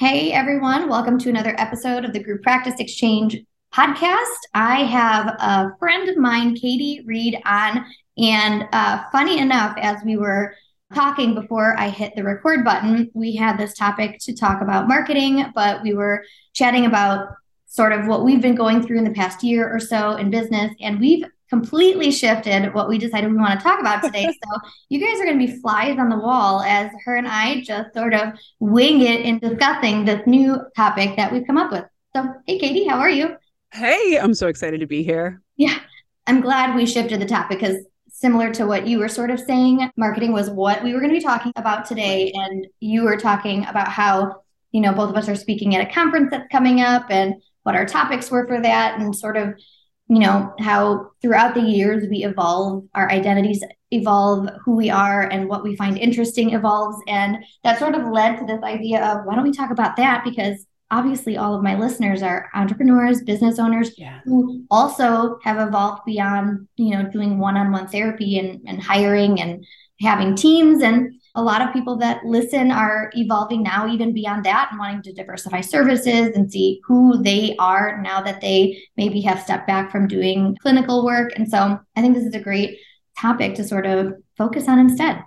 Hey 0.00 0.32
everyone, 0.32 0.88
welcome 0.88 1.18
to 1.18 1.28
another 1.28 1.54
episode 1.58 2.06
of 2.06 2.14
the 2.14 2.24
Group 2.24 2.42
Practice 2.42 2.80
Exchange 2.80 3.36
podcast. 3.70 4.38
I 4.54 4.76
have 4.84 5.26
a 5.38 5.76
friend 5.78 6.08
of 6.08 6.16
mine, 6.16 6.54
Katie 6.54 7.04
Read, 7.04 7.38
on. 7.44 7.84
And 8.16 8.66
uh, 8.72 9.02
funny 9.12 9.38
enough, 9.38 9.76
as 9.76 10.02
we 10.02 10.16
were 10.16 10.54
talking 10.94 11.34
before 11.34 11.78
I 11.78 11.90
hit 11.90 12.14
the 12.16 12.24
record 12.24 12.64
button, 12.64 13.10
we 13.12 13.36
had 13.36 13.58
this 13.58 13.74
topic 13.74 14.16
to 14.20 14.34
talk 14.34 14.62
about 14.62 14.88
marketing, 14.88 15.52
but 15.54 15.82
we 15.82 15.92
were 15.92 16.24
chatting 16.54 16.86
about 16.86 17.34
sort 17.66 17.92
of 17.92 18.06
what 18.06 18.24
we've 18.24 18.40
been 18.40 18.54
going 18.54 18.82
through 18.82 18.96
in 18.96 19.04
the 19.04 19.12
past 19.12 19.44
year 19.44 19.70
or 19.70 19.78
so 19.78 20.12
in 20.12 20.30
business. 20.30 20.74
And 20.80 20.98
we've 20.98 21.26
completely 21.50 22.10
shifted 22.10 22.72
what 22.72 22.88
we 22.88 22.96
decided 22.96 23.30
we 23.30 23.36
want 23.36 23.58
to 23.58 23.62
talk 23.62 23.80
about 23.80 24.02
today. 24.02 24.24
so 24.44 24.60
you 24.88 25.00
guys 25.00 25.20
are 25.20 25.24
going 25.24 25.38
to 25.38 25.46
be 25.46 25.60
flies 25.60 25.98
on 25.98 26.08
the 26.08 26.16
wall 26.16 26.62
as 26.62 26.90
her 27.04 27.16
and 27.16 27.28
I 27.28 27.60
just 27.60 27.92
sort 27.92 28.14
of 28.14 28.32
wing 28.60 29.02
it 29.02 29.20
in 29.20 29.38
discussing 29.40 30.04
this 30.04 30.26
new 30.26 30.58
topic 30.76 31.16
that 31.16 31.32
we've 31.32 31.46
come 31.46 31.58
up 31.58 31.72
with. 31.72 31.84
So, 32.16 32.32
hey, 32.46 32.58
Katie, 32.58 32.86
how 32.86 32.98
are 32.98 33.10
you? 33.10 33.36
Hey, 33.72 34.18
I'm 34.18 34.34
so 34.34 34.48
excited 34.48 34.80
to 34.80 34.86
be 34.86 35.02
here. 35.02 35.42
Yeah, 35.56 35.78
I'm 36.26 36.40
glad 36.40 36.74
we 36.74 36.86
shifted 36.86 37.20
the 37.20 37.26
topic 37.26 37.60
because 37.60 37.84
similar 38.08 38.52
to 38.52 38.66
what 38.66 38.86
you 38.86 38.98
were 38.98 39.08
sort 39.08 39.30
of 39.30 39.40
saying, 39.40 39.90
marketing 39.96 40.32
was 40.32 40.50
what 40.50 40.82
we 40.82 40.92
were 40.92 41.00
going 41.00 41.12
to 41.12 41.18
be 41.18 41.24
talking 41.24 41.52
about 41.56 41.86
today. 41.86 42.30
And 42.34 42.66
you 42.80 43.02
were 43.02 43.16
talking 43.16 43.64
about 43.66 43.88
how, 43.88 44.42
you 44.72 44.80
know, 44.80 44.92
both 44.92 45.10
of 45.10 45.16
us 45.16 45.28
are 45.28 45.36
speaking 45.36 45.74
at 45.74 45.88
a 45.88 45.92
conference 45.92 46.28
that's 46.30 46.50
coming 46.50 46.80
up 46.80 47.06
and 47.10 47.36
what 47.62 47.74
our 47.74 47.86
topics 47.86 48.30
were 48.30 48.46
for 48.46 48.60
that 48.60 49.00
and 49.00 49.16
sort 49.16 49.36
of 49.36 49.54
you 50.10 50.18
know 50.18 50.52
how 50.58 51.12
throughout 51.22 51.54
the 51.54 51.62
years 51.62 52.04
we 52.10 52.24
evolve 52.24 52.84
our 52.94 53.10
identities 53.10 53.62
evolve 53.90 54.48
who 54.64 54.76
we 54.76 54.90
are 54.90 55.22
and 55.22 55.48
what 55.48 55.62
we 55.62 55.76
find 55.76 55.98
interesting 55.98 56.54
evolves. 56.54 56.96
And 57.08 57.38
that 57.64 57.78
sort 57.78 57.94
of 57.94 58.06
led 58.08 58.38
to 58.38 58.46
this 58.46 58.62
idea 58.62 59.04
of 59.04 59.24
why 59.24 59.34
don't 59.34 59.44
we 59.44 59.52
talk 59.52 59.70
about 59.70 59.96
that? 59.96 60.22
Because 60.24 60.66
obviously 60.90 61.36
all 61.36 61.54
of 61.54 61.62
my 61.62 61.76
listeners 61.76 62.22
are 62.22 62.48
entrepreneurs 62.54 63.22
business 63.22 63.58
owners 63.58 63.92
yeah. 63.96 64.20
who 64.24 64.64
also 64.70 65.38
have 65.44 65.66
evolved 65.66 66.02
beyond 66.04 66.66
you 66.76 66.90
know 66.90 67.08
doing 67.10 67.38
one-on-one 67.38 67.86
therapy 67.88 68.38
and, 68.38 68.60
and 68.66 68.82
hiring 68.82 69.40
and 69.40 69.64
having 70.00 70.34
teams. 70.34 70.82
And 70.82 71.19
a 71.34 71.42
lot 71.42 71.62
of 71.62 71.72
people 71.72 71.96
that 71.96 72.24
listen 72.24 72.70
are 72.70 73.10
evolving 73.14 73.62
now 73.62 73.86
even 73.86 74.12
beyond 74.12 74.44
that 74.44 74.68
and 74.70 74.78
wanting 74.78 75.02
to 75.02 75.12
diversify 75.12 75.60
services 75.60 76.34
and 76.34 76.50
see 76.50 76.80
who 76.84 77.22
they 77.22 77.54
are 77.58 78.00
now 78.02 78.20
that 78.20 78.40
they 78.40 78.82
maybe 78.96 79.20
have 79.20 79.40
stepped 79.40 79.66
back 79.66 79.90
from 79.90 80.08
doing 80.08 80.56
clinical 80.60 81.04
work. 81.04 81.32
And 81.36 81.48
so 81.48 81.78
i 81.96 82.00
think 82.00 82.14
this 82.14 82.24
is 82.24 82.34
a 82.34 82.40
great 82.40 82.78
topic 83.18 83.54
to 83.54 83.64
sort 83.64 83.86
of 83.86 84.14
focus 84.36 84.68
on 84.68 84.78
instead 84.78 85.22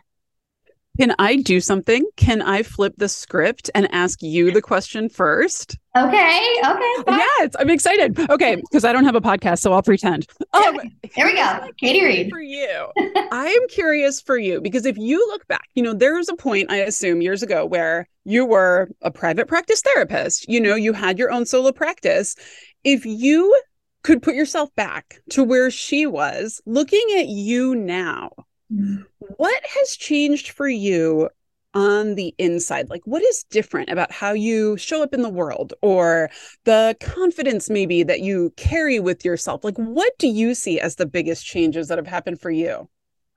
can 0.99 1.15
I 1.17 1.37
do 1.37 1.59
something? 1.59 2.05
Can 2.17 2.41
I 2.41 2.61
flip 2.61 2.93
the 2.97 3.09
script 3.09 3.71
and 3.73 3.87
ask 3.91 4.21
you 4.21 4.51
the 4.51 4.61
question 4.61 5.09
first? 5.09 5.77
Okay. 5.97 6.55
Okay. 6.65 6.93
Fine. 7.05 7.19
Yes, 7.19 7.55
I'm 7.57 7.69
excited. 7.69 8.19
Okay, 8.29 8.55
because 8.57 8.85
I 8.85 8.93
don't 8.93 9.05
have 9.05 9.15
a 9.15 9.21
podcast, 9.21 9.59
so 9.59 9.73
I'll 9.73 9.81
pretend. 9.81 10.27
Um, 10.53 10.79
there 11.15 11.25
we 11.25 11.35
go. 11.35 11.67
Katie 11.77 12.03
Read. 12.03 12.29
For 12.29 12.41
you. 12.41 12.87
I 13.31 13.47
am 13.47 13.67
curious 13.69 14.21
for 14.21 14.37
you 14.37 14.61
because 14.61 14.85
if 14.85 14.97
you 14.97 15.17
look 15.29 15.47
back, 15.47 15.67
you 15.73 15.81
know, 15.81 15.93
there 15.93 16.15
was 16.15 16.29
a 16.29 16.35
point, 16.35 16.71
I 16.71 16.77
assume, 16.77 17.21
years 17.21 17.41
ago 17.41 17.65
where 17.65 18.07
you 18.23 18.45
were 18.45 18.89
a 19.01 19.09
private 19.09 19.47
practice 19.47 19.81
therapist. 19.81 20.47
You 20.47 20.61
know, 20.61 20.75
you 20.75 20.93
had 20.93 21.17
your 21.17 21.31
own 21.31 21.45
solo 21.47 21.71
practice. 21.71 22.35
If 22.83 23.05
you 23.05 23.59
could 24.03 24.21
put 24.21 24.35
yourself 24.35 24.69
back 24.75 25.21
to 25.31 25.43
where 25.43 25.71
she 25.71 26.05
was, 26.05 26.61
looking 26.65 27.05
at 27.17 27.27
you 27.27 27.73
now, 27.73 28.31
Mm. 28.73 29.05
What 29.37 29.63
has 29.79 29.95
changed 29.97 30.49
for 30.49 30.67
you 30.67 31.29
on 31.73 32.15
the 32.15 32.35
inside? 32.37 32.89
Like, 32.89 33.01
what 33.05 33.23
is 33.23 33.45
different 33.49 33.89
about 33.89 34.11
how 34.11 34.33
you 34.33 34.77
show 34.77 35.01
up 35.01 35.13
in 35.13 35.21
the 35.21 35.29
world 35.29 35.73
or 35.81 36.29
the 36.65 36.95
confidence 36.99 37.69
maybe 37.69 38.03
that 38.03 38.21
you 38.21 38.53
carry 38.57 38.99
with 38.99 39.25
yourself? 39.25 39.63
Like, 39.63 39.77
what 39.77 40.13
do 40.19 40.27
you 40.27 40.53
see 40.53 40.79
as 40.79 40.95
the 40.95 41.05
biggest 41.05 41.45
changes 41.45 41.87
that 41.87 41.97
have 41.97 42.07
happened 42.07 42.39
for 42.39 42.51
you? 42.51 42.89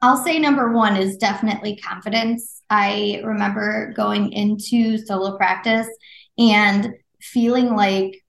I'll 0.03 0.23
say 0.23 0.39
number 0.39 0.73
one 0.73 0.97
is 0.97 1.17
definitely 1.17 1.77
confidence. 1.77 2.63
I 2.69 3.23
remember 3.25 3.93
going 3.95 4.33
into 4.33 4.99
solo 4.99 5.37
practice 5.37 5.89
and 6.37 6.91
feeling 7.21 7.75
like, 7.75 8.23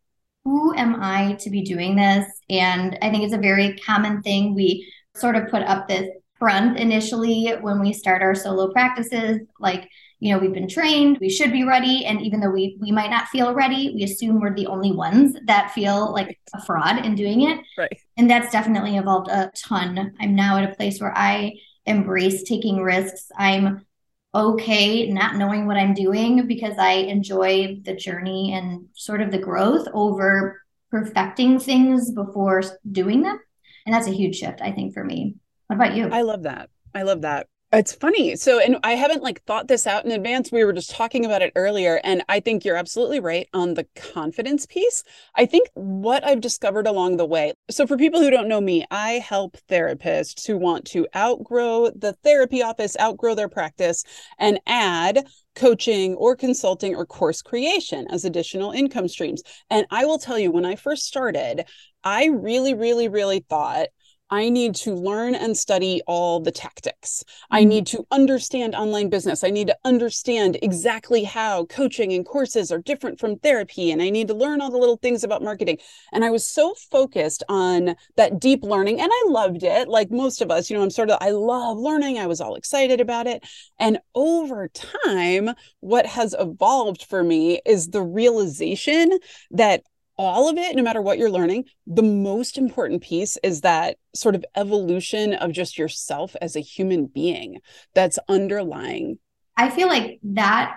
who 0.46 0.74
am 0.76 0.96
I 1.02 1.34
to 1.42 1.50
be 1.50 1.64
doing 1.64 1.98
this? 1.98 2.26
And 2.50 2.98
I 3.02 3.12
think 3.12 3.26
it's 3.26 3.34
a 3.34 3.38
very 3.38 3.76
common 3.80 4.22
thing. 4.22 4.56
We 4.56 4.90
sort 5.18 5.36
of 5.36 5.50
put 5.50 5.64
up 5.64 5.90
this 5.90 6.08
front 6.40 6.80
initially 6.80 7.50
when 7.62 7.80
we 7.80 7.94
start 7.94 8.22
our 8.22 8.36
solo 8.36 8.72
practices 8.72 9.40
like 9.60 9.90
you 10.20 10.32
know 10.32 10.40
we've 10.40 10.54
been 10.54 10.68
trained 10.68 11.18
we 11.20 11.30
should 11.30 11.52
be 11.52 11.64
ready 11.64 12.06
and 12.06 12.22
even 12.22 12.40
though 12.40 12.50
we 12.50 12.78
we 12.80 12.92
might 12.92 13.10
not 13.10 13.28
feel 13.28 13.54
ready 13.54 13.92
we 13.94 14.04
assume 14.04 14.40
we're 14.40 14.56
the 14.56 14.68
only 14.68 14.92
ones 14.92 15.36
that 15.46 15.72
feel 15.72 16.12
like 16.14 16.40
a 16.54 16.62
fraud 16.64 17.06
in 17.06 17.16
doing 17.16 17.42
it. 17.42 17.60
Right. 17.78 18.00
And 18.18 18.30
that's 18.30 18.52
definitely 18.52 18.98
evolved 18.98 19.30
a 19.30 19.52
ton. 19.56 20.14
I'm 20.20 20.36
now 20.36 20.58
at 20.58 20.70
a 20.70 20.76
place 20.76 21.00
where 21.00 21.16
i 21.16 21.54
embrace 21.86 22.44
taking 22.44 22.82
risks. 22.82 23.32
I'm 23.38 23.86
okay 24.36 25.10
not 25.10 25.38
knowing 25.38 25.66
what 25.66 25.78
i'm 25.78 25.94
doing 25.94 26.46
because 26.48 26.78
i 26.78 26.92
enjoy 26.92 27.80
the 27.86 27.96
journey 27.96 28.54
and 28.54 28.86
sort 28.94 29.22
of 29.22 29.32
the 29.32 29.38
growth 29.38 29.88
over 29.94 30.62
perfecting 30.92 31.58
things 31.60 32.12
before 32.12 32.62
doing 32.92 33.24
them. 33.24 33.40
And 33.86 33.96
that's 33.96 34.08
a 34.08 34.12
huge 34.12 34.36
shift 34.36 34.60
i 34.62 34.72
think 34.72 34.94
for 34.94 35.04
me 35.04 35.36
what 35.68 35.76
about 35.76 35.96
you? 35.96 36.10
I 36.10 36.22
love 36.22 36.44
that. 36.44 36.70
I 36.94 37.04
love 37.04 37.22
that. 37.22 37.48
It's 37.74 37.92
funny. 37.92 38.38
So, 38.38 38.60
and 38.60 38.78
I 38.84 38.94
haven't 38.94 39.24
like 39.24 39.44
thought 39.44 39.68
this 39.68 39.86
out 39.86 40.06
in 40.06 40.12
advance. 40.12 40.54
We 40.54 40.64
were 40.64 40.72
just 40.72 40.90
talking 40.90 41.26
about 41.26 41.42
it 41.42 41.52
earlier. 41.54 42.00
And 42.02 42.24
I 42.30 42.40
think 42.40 42.64
you're 42.64 42.78
absolutely 42.78 43.20
right 43.20 43.50
on 43.54 43.74
the 43.74 43.86
confidence 43.94 44.66
piece. 44.66 45.04
I 45.36 45.46
think 45.46 45.68
what 45.74 46.26
I've 46.26 46.40
discovered 46.40 46.88
along 46.88 47.18
the 47.18 47.26
way. 47.26 47.52
So, 47.70 47.86
for 47.86 47.98
people 47.98 48.22
who 48.22 48.30
don't 48.30 48.48
know 48.48 48.62
me, 48.62 48.86
I 48.90 49.14
help 49.14 49.58
therapists 49.70 50.48
who 50.48 50.58
want 50.58 50.86
to 50.86 51.08
outgrow 51.14 51.90
the 51.90 52.14
therapy 52.24 52.64
office, 52.64 52.96
outgrow 53.02 53.36
their 53.36 53.50
practice, 53.50 54.06
and 54.40 54.62
add 54.66 55.28
coaching 55.54 56.16
or 56.16 56.38
consulting 56.38 56.96
or 56.96 57.06
course 57.06 57.42
creation 57.42 58.08
as 58.10 58.24
additional 58.24 58.72
income 58.72 59.10
streams. 59.10 59.44
And 59.70 59.86
I 59.92 60.06
will 60.06 60.20
tell 60.20 60.40
you, 60.40 60.52
when 60.52 60.66
I 60.66 60.78
first 60.78 61.06
started, 61.06 61.66
I 62.02 62.28
really, 62.28 62.74
really, 62.74 63.10
really 63.10 63.42
thought 63.42 63.88
I 64.30 64.50
need 64.50 64.76
to 64.76 64.94
learn 64.94 65.36
and 65.36 65.56
study 65.56 66.02
all 66.06 66.40
the 66.40 66.52
tactics. 66.52 67.24
I 67.50 67.62
mm-hmm. 67.62 67.70
need 67.70 67.88
to 67.88 68.06
understand 68.12 68.76
online 68.76 69.10
business. 69.10 69.44
I 69.44 69.50
need 69.50 69.68
to 69.68 69.78
understand 69.86 70.58
exactly 70.62 71.24
how 71.24 71.66
coaching 71.66 72.14
and 72.14 72.26
courses 72.26 72.72
are 72.72 72.80
different 72.80 73.20
from 73.20 73.38
therapy. 73.38 73.92
And 73.92 74.02
I 74.02 74.10
need 74.10 74.28
to 74.28 74.34
learn 74.34 74.62
all 74.62 74.72
the 74.72 74.78
little 74.78 74.98
things 74.98 75.24
about 75.24 75.42
marketing. 75.42 75.78
And 76.12 76.26
I 76.26 76.30
was 76.30 76.46
so 76.46 76.74
focused 76.92 77.44
on 77.48 77.96
that 78.16 78.40
deep 78.40 78.64
learning 78.64 79.00
and 79.00 79.10
I 79.12 79.26
loved 79.30 79.64
it. 79.64 79.88
Like 79.88 80.12
most 80.12 80.42
of 80.42 80.52
us, 80.52 80.70
you 80.70 80.78
know, 80.78 80.84
I'm 80.84 80.90
sort 80.90 81.10
of, 81.10 81.18
I 81.22 81.32
love 81.32 81.78
learning. 81.78 82.20
I 82.20 82.28
was 82.28 82.42
all 82.42 82.56
excited 82.56 83.00
about 83.00 83.28
it. 83.28 83.46
And 83.80 84.00
over 84.14 84.68
time, 84.70 85.52
what 85.80 86.06
has 86.06 86.36
evolved 86.38 87.04
for 87.04 87.24
me 87.24 87.62
is 87.66 87.90
the 87.90 88.02
realization 88.02 89.18
that 89.52 89.84
all 90.18 90.50
of 90.50 90.58
it, 90.58 90.76
no 90.76 90.84
matter 90.84 91.02
what 91.02 91.18
you're 91.18 91.30
learning, 91.30 91.66
the 91.86 92.04
most 92.04 92.58
important 92.58 93.04
piece 93.04 93.38
is 93.44 93.62
that 93.62 93.98
sort 94.16 94.36
of 94.36 94.44
evolution 94.56 95.34
of 95.34 95.52
just 95.52 95.78
yourself 95.78 96.36
as 96.42 96.56
a 96.56 96.62
human 96.62 97.06
being 97.06 97.60
that's 97.94 98.18
underlying. 98.28 99.20
I 99.56 99.70
feel 99.70 99.88
like 99.88 100.20
that 100.24 100.76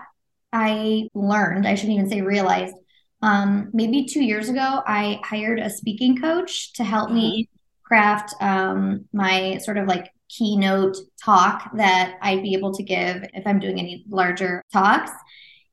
I 0.53 1.09
learned, 1.15 1.67
I 1.67 1.75
shouldn't 1.75 1.99
even 1.99 2.11
say 2.11 2.21
realized. 2.21 2.75
Um, 3.23 3.71
maybe 3.73 4.07
two 4.07 4.23
years 4.25 4.49
ago, 4.49 4.83
I 4.87 5.21
hired 5.25 5.59
a 5.59 5.71
speaking 5.71 6.21
coach 6.21 6.73
to 6.75 6.85
help 6.85 7.11
me 7.11 7.49
uh-huh. 7.49 7.87
craft 7.87 8.35
um, 8.41 9.07
my 9.13 9.59
sort 9.59 9.77
of 9.79 9.87
like 9.87 10.11
keynote 10.29 10.97
talk 11.23 11.71
that 11.77 12.17
I'd 12.23 12.43
be 12.43 12.55
able 12.55 12.73
to 12.75 12.83
give 12.83 13.25
if 13.35 13.47
I'm 13.47 13.59
doing 13.59 13.79
any 13.79 14.05
larger 14.09 14.63
talks. 14.73 15.11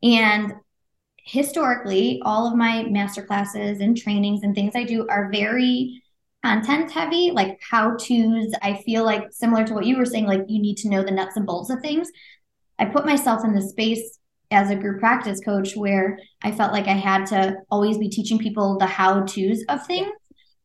And 0.03 0.53
historically, 1.27 2.21
all 2.23 2.47
of 2.47 2.55
my 2.55 2.83
master 2.83 3.21
classes 3.21 3.81
and 3.81 3.97
trainings 3.97 4.43
and 4.43 4.55
things 4.55 4.73
I 4.75 4.83
do 4.83 5.05
are 5.09 5.29
very 5.31 6.01
content 6.43 6.89
heavy, 6.89 7.31
like 7.31 7.59
how 7.69 7.97
to's. 7.97 8.53
I 8.61 8.81
feel 8.85 9.03
like 9.03 9.25
similar 9.31 9.65
to 9.65 9.73
what 9.73 9.85
you 9.85 9.97
were 9.97 10.05
saying, 10.05 10.25
like 10.25 10.45
you 10.47 10.61
need 10.61 10.77
to 10.77 10.89
know 10.89 11.03
the 11.03 11.11
nuts 11.11 11.35
and 11.35 11.45
bolts 11.45 11.69
of 11.69 11.81
things. 11.81 12.09
I 12.79 12.85
put 12.85 13.05
myself 13.05 13.43
in 13.43 13.53
the 13.53 13.61
space 13.61 14.19
as 14.51 14.69
a 14.69 14.75
group 14.75 15.01
practice 15.01 15.41
coach 15.41 15.75
where 15.75 16.17
I 16.41 16.53
felt 16.53 16.71
like 16.71 16.87
I 16.87 16.93
had 16.93 17.25
to 17.27 17.57
always 17.69 17.97
be 17.97 18.07
teaching 18.07 18.39
people 18.39 18.77
the 18.77 18.85
how 18.85 19.25
to's 19.25 19.65
of 19.67 19.85
things. 19.85 20.11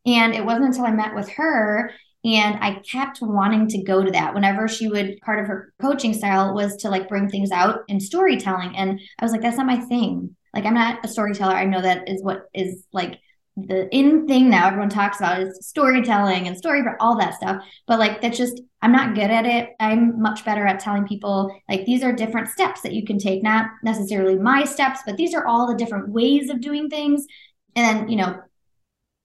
And 0.05 0.33
it 0.33 0.45
wasn't 0.45 0.67
until 0.67 0.85
I 0.85 0.91
met 0.91 1.13
with 1.13 1.27
her 1.31 1.91
and 2.23 2.57
I 2.61 2.81
kept 2.89 3.21
wanting 3.21 3.67
to 3.69 3.83
go 3.83 4.01
to 4.01 4.11
that 4.11 4.33
whenever 4.33 4.69
she 4.69 4.87
would, 4.87 5.19
part 5.25 5.39
of 5.39 5.47
her 5.47 5.73
coaching 5.81 6.13
style 6.13 6.53
was 6.53 6.77
to 6.77 6.89
like 6.89 7.09
bring 7.09 7.27
things 7.27 7.51
out 7.51 7.81
in 7.89 7.99
storytelling. 7.99 8.77
And 8.77 9.01
I 9.19 9.25
was 9.25 9.33
like, 9.33 9.41
that's 9.41 9.57
not 9.57 9.65
my 9.65 9.79
thing. 9.81 10.37
Like 10.53 10.65
I'm 10.65 10.73
not 10.73 11.03
a 11.03 11.07
storyteller. 11.07 11.55
I 11.55 11.65
know 11.65 11.81
that 11.81 12.09
is 12.09 12.23
what 12.23 12.49
is 12.53 12.85
like 12.93 13.19
the 13.55 13.87
in 13.95 14.27
thing 14.27 14.49
now 14.49 14.67
everyone 14.67 14.89
talks 14.89 15.19
about 15.19 15.39
is 15.39 15.59
storytelling 15.61 16.47
and 16.47 16.57
story 16.57 16.81
all 16.99 17.17
that 17.17 17.35
stuff. 17.35 17.63
But 17.87 17.99
like 17.99 18.21
that's 18.21 18.37
just 18.37 18.61
i'm 18.81 18.91
not 18.91 19.15
good 19.15 19.29
at 19.29 19.45
it. 19.45 19.69
I'm 19.79 20.21
much 20.21 20.43
better 20.43 20.65
at 20.65 20.79
telling 20.79 21.07
people 21.07 21.55
like 21.69 21.85
these 21.85 22.03
are 22.03 22.11
different 22.11 22.49
steps 22.49 22.81
that 22.81 22.93
you 22.93 23.05
can 23.05 23.19
take. 23.19 23.43
Not 23.43 23.67
necessarily 23.83 24.37
my 24.37 24.63
steps 24.63 25.01
but 25.05 25.17
these 25.17 25.33
are 25.35 25.45
all 25.45 25.67
the 25.67 25.75
different 25.75 26.09
ways 26.09 26.49
of 26.49 26.61
doing 26.61 26.89
things. 26.89 27.25
And 27.75 27.85
then 27.85 28.09
you 28.09 28.17
know 28.17 28.41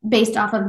based 0.06 0.36
off 0.36 0.54
of 0.54 0.64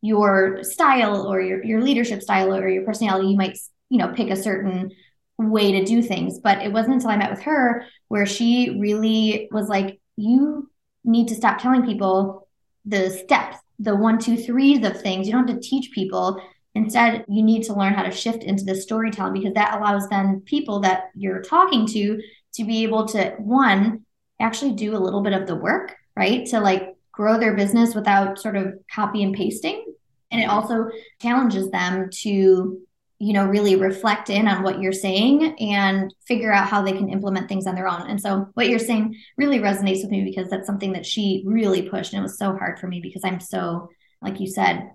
your 0.00 0.64
style 0.64 1.26
or 1.26 1.40
your, 1.40 1.62
your 1.64 1.80
leadership 1.82 2.22
style 2.22 2.52
or 2.52 2.68
your 2.68 2.84
personality 2.84 3.28
you 3.28 3.36
might 3.36 3.56
you 3.90 3.98
know 3.98 4.08
pick 4.08 4.30
a 4.30 4.36
certain 4.36 4.90
way 5.38 5.72
to 5.72 5.84
do 5.84 6.02
things. 6.02 6.38
But 6.40 6.62
it 6.62 6.72
wasn't 6.72 6.94
until 6.94 7.10
i 7.10 7.16
met 7.16 7.30
with 7.30 7.42
her 7.42 7.86
where 8.08 8.24
she 8.24 8.78
really 8.80 9.48
was 9.52 9.68
like 9.68 9.98
you 10.16 10.70
need 11.04 11.28
to 11.28 11.34
stop 11.34 11.58
telling 11.58 11.84
people 11.84 12.48
the 12.84 13.10
steps, 13.10 13.58
the 13.78 13.94
one, 13.96 14.18
two, 14.18 14.36
threes 14.36 14.84
of 14.84 15.00
things. 15.00 15.26
You 15.26 15.32
don't 15.32 15.48
have 15.48 15.60
to 15.60 15.68
teach 15.68 15.92
people. 15.92 16.40
Instead, 16.74 17.24
you 17.28 17.42
need 17.42 17.64
to 17.64 17.74
learn 17.74 17.94
how 17.94 18.02
to 18.02 18.10
shift 18.10 18.42
into 18.44 18.64
the 18.64 18.74
storytelling 18.74 19.34
because 19.34 19.54
that 19.54 19.78
allows 19.78 20.08
then 20.08 20.40
people 20.46 20.80
that 20.80 21.10
you're 21.14 21.42
talking 21.42 21.86
to 21.88 22.20
to 22.54 22.64
be 22.64 22.82
able 22.82 23.06
to, 23.08 23.34
one, 23.38 24.04
actually 24.40 24.72
do 24.72 24.96
a 24.96 24.98
little 24.98 25.22
bit 25.22 25.32
of 25.32 25.46
the 25.46 25.56
work, 25.56 25.94
right? 26.16 26.46
To 26.46 26.60
like 26.60 26.96
grow 27.12 27.38
their 27.38 27.54
business 27.54 27.94
without 27.94 28.38
sort 28.38 28.56
of 28.56 28.74
copy 28.92 29.22
and 29.22 29.34
pasting. 29.34 29.84
And 30.30 30.40
it 30.40 30.48
also 30.48 30.88
challenges 31.20 31.70
them 31.70 32.08
to 32.22 32.80
you 33.22 33.32
know 33.32 33.46
really 33.46 33.76
reflect 33.76 34.30
in 34.30 34.48
on 34.48 34.64
what 34.64 34.80
you're 34.80 34.92
saying 34.92 35.54
and 35.60 36.12
figure 36.26 36.52
out 36.52 36.66
how 36.66 36.82
they 36.82 36.90
can 36.90 37.08
implement 37.08 37.48
things 37.48 37.68
on 37.68 37.76
their 37.76 37.86
own. 37.86 38.02
And 38.10 38.20
so 38.20 38.48
what 38.54 38.68
you're 38.68 38.80
saying 38.80 39.14
really 39.36 39.60
resonates 39.60 40.02
with 40.02 40.10
me 40.10 40.24
because 40.24 40.50
that's 40.50 40.66
something 40.66 40.92
that 40.94 41.06
she 41.06 41.44
really 41.46 41.88
pushed 41.88 42.12
and 42.12 42.18
it 42.18 42.22
was 42.22 42.36
so 42.36 42.56
hard 42.56 42.80
for 42.80 42.88
me 42.88 42.98
because 43.00 43.22
i'm 43.24 43.38
so 43.38 43.88
like 44.22 44.40
you 44.40 44.48
said 44.48 44.90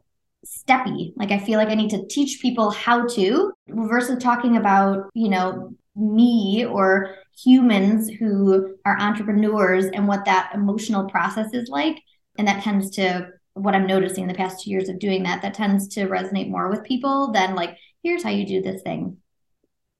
steppy. 0.46 1.14
Like 1.16 1.32
i 1.32 1.40
feel 1.40 1.58
like 1.58 1.70
i 1.70 1.76
need 1.76 1.92
to 1.92 2.06
teach 2.08 2.42
people 2.42 2.70
how 2.70 3.08
to 3.08 3.54
versus 3.70 4.22
talking 4.22 4.58
about 4.58 5.10
you 5.14 5.30
know 5.30 5.74
me 5.96 6.66
or 6.70 7.16
humans 7.42 8.10
who 8.10 8.76
are 8.84 9.00
entrepreneurs 9.00 9.86
and 9.86 10.06
what 10.06 10.26
that 10.26 10.52
emotional 10.54 11.10
process 11.10 11.54
is 11.54 11.70
like. 11.70 12.02
And 12.38 12.48
that 12.48 12.62
tends 12.62 12.90
to 12.98 13.30
what 13.54 13.74
i'm 13.74 13.88
noticing 13.88 14.24
in 14.24 14.28
the 14.28 14.36
past 14.36 14.64
two 14.64 14.70
years 14.70 14.88
of 14.88 15.00
doing 15.00 15.24
that 15.24 15.42
that 15.42 15.54
tends 15.54 15.88
to 15.88 16.08
resonate 16.08 16.50
more 16.50 16.70
with 16.70 16.84
people 16.84 17.32
than 17.32 17.56
like 17.56 17.76
here's 18.04 18.24
how 18.24 18.30
you 18.30 18.46
do 18.46 18.62
this 18.62 18.82
thing. 18.82 19.18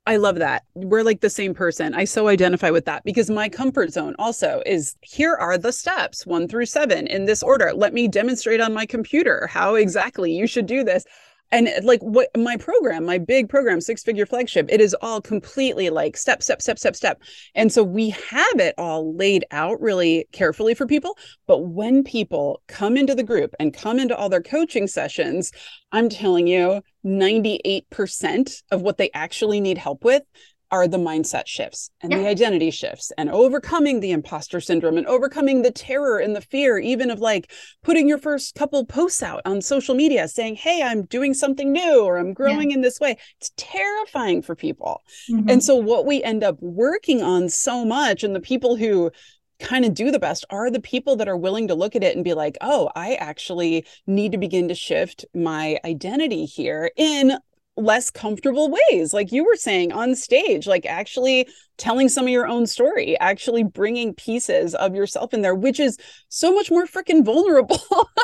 I 0.06 0.16
love 0.16 0.36
that. 0.38 0.64
We're 0.74 1.04
like 1.04 1.20
the 1.20 1.30
same 1.30 1.54
person. 1.54 1.94
I 1.94 2.06
so 2.06 2.30
identify 2.30 2.70
with 2.70 2.86
that 2.86 3.04
because 3.04 3.30
my 3.30 3.50
comfort 3.50 3.92
zone 3.92 4.16
also 4.18 4.64
is 4.66 4.96
here 5.02 5.36
are 5.36 5.58
the 5.58 5.74
steps 5.74 6.26
one 6.26 6.48
through 6.48 6.68
seven 6.68 7.08
in 7.08 7.26
this 7.26 7.44
order. 7.44 7.74
Let 7.76 7.94
me 7.94 8.08
demonstrate 8.08 8.62
on 8.62 8.74
my 8.74 8.86
computer 8.86 9.48
how 9.48 9.76
exactly 9.76 10.32
you 10.32 10.48
should 10.48 10.66
do 10.66 10.86
this 10.86 11.04
and 11.52 11.70
like 11.84 12.02
what 12.02 12.30
my 12.36 12.58
program 12.58 13.06
my 13.06 13.18
big 13.18 13.48
program 13.48 13.80
six 13.80 14.04
figure 14.04 14.26
flagship 14.26 14.68
it 14.70 14.82
is 14.82 14.96
all 15.02 15.22
completely 15.22 15.90
like 15.90 16.18
step 16.18 16.44
step 16.44 16.62
step 16.62 16.78
step 16.78 16.96
step 16.96 17.22
and 17.56 17.72
so 17.72 17.84
we 17.84 18.10
have 18.10 18.60
it 18.60 18.74
all 18.78 19.16
laid 19.16 19.46
out 19.52 19.80
really 19.80 20.28
carefully 20.32 20.74
for 20.74 20.86
people 20.86 21.18
but 21.46 21.60
when 21.60 22.04
people 22.04 22.62
come 22.68 22.98
into 22.98 23.16
the 23.16 23.24
group 23.24 23.54
and 23.60 23.74
come 23.74 24.00
into 24.00 24.16
all 24.16 24.30
their 24.30 24.42
coaching 24.42 24.88
sessions 24.88 25.52
i'm 25.92 26.10
telling 26.10 26.48
you 26.48 26.82
98% 27.08 28.64
of 28.72 28.82
what 28.82 28.98
they 28.98 29.10
actually 29.14 29.62
need 29.62 29.78
help 29.78 30.04
with 30.04 30.24
are 30.70 30.88
the 30.88 30.98
mindset 30.98 31.48
shifts 31.48 31.92
and 32.02 32.12
yeah. 32.12 32.20
the 32.20 32.28
identity 32.28 32.72
shifts 32.72 33.12
and 33.18 33.30
overcoming 33.30 34.00
the 34.00 34.12
imposter 34.12 34.60
syndrome 34.60 34.98
and 34.98 35.08
overcoming 35.08 35.62
the 35.62 35.72
terror 35.72 36.20
and 36.20 36.36
the 36.36 36.42
fear, 36.42 36.78
even 36.78 37.10
of 37.10 37.20
like 37.20 37.52
putting 37.84 38.08
your 38.08 38.18
first 38.18 38.54
couple 38.56 38.86
posts 38.86 39.24
out 39.24 39.42
on 39.46 39.62
social 39.62 39.96
media 39.96 40.28
saying, 40.28 40.56
Hey, 40.56 40.82
I'm 40.84 41.06
doing 41.06 41.34
something 41.34 41.72
new 41.72 42.04
or 42.04 42.18
I'm 42.18 42.34
growing 42.34 42.72
yeah. 42.72 42.78
in 42.78 42.82
this 42.82 43.00
way. 43.00 43.18
It's 43.40 43.52
terrifying 43.56 44.42
for 44.42 44.56
people. 44.56 45.02
Mm-hmm. 45.30 45.50
And 45.50 45.64
so, 45.64 45.76
what 45.76 46.06
we 46.06 46.22
end 46.22 46.44
up 46.44 46.58
working 46.60 47.22
on 47.22 47.50
so 47.50 47.86
much, 47.86 48.24
and 48.24 48.36
the 48.36 48.42
people 48.42 48.76
who 48.76 49.12
kind 49.60 49.86
of 49.86 49.94
do 49.94 50.12
the 50.12 50.20
best 50.20 50.46
are 50.50 50.70
the 50.70 50.80
people 50.80 51.16
that 51.18 51.28
are 51.28 51.38
willing 51.38 51.68
to 51.68 51.76
look 51.76 51.96
at 51.96 52.04
it 52.04 52.16
and 52.16 52.24
be 52.24 52.34
like, 52.34 52.58
oh, 52.62 52.90
I 52.96 53.16
actually 53.16 53.86
need 54.06 54.32
to 54.32 54.38
begin 54.38 54.68
to 54.68 54.76
shift 54.76 55.26
my 55.34 55.80
identity 55.84 56.46
here 56.46 56.92
in 56.96 57.38
less 57.78 58.10
comfortable 58.10 58.76
ways 58.90 59.14
like 59.14 59.32
you 59.32 59.46
were 59.46 59.56
saying 59.56 59.92
on 59.92 60.16
stage 60.16 60.66
like 60.66 60.84
actually 60.88 61.48
telling 61.78 62.10
some 62.10 62.26
of 62.26 62.32
your 62.32 62.48
own 62.48 62.66
story 62.66 63.18
actually 63.20 63.64
bringing 63.64 64.16
pieces 64.16 64.74
of 64.74 64.96
yourself 64.96 65.32
in 65.32 65.44
there 65.44 65.54
which 65.54 65.80
is 65.80 65.96
so 66.28 66.52
much 66.52 66.72
more 66.72 66.88
freaking 66.88 67.24
vulnerable 67.24 67.80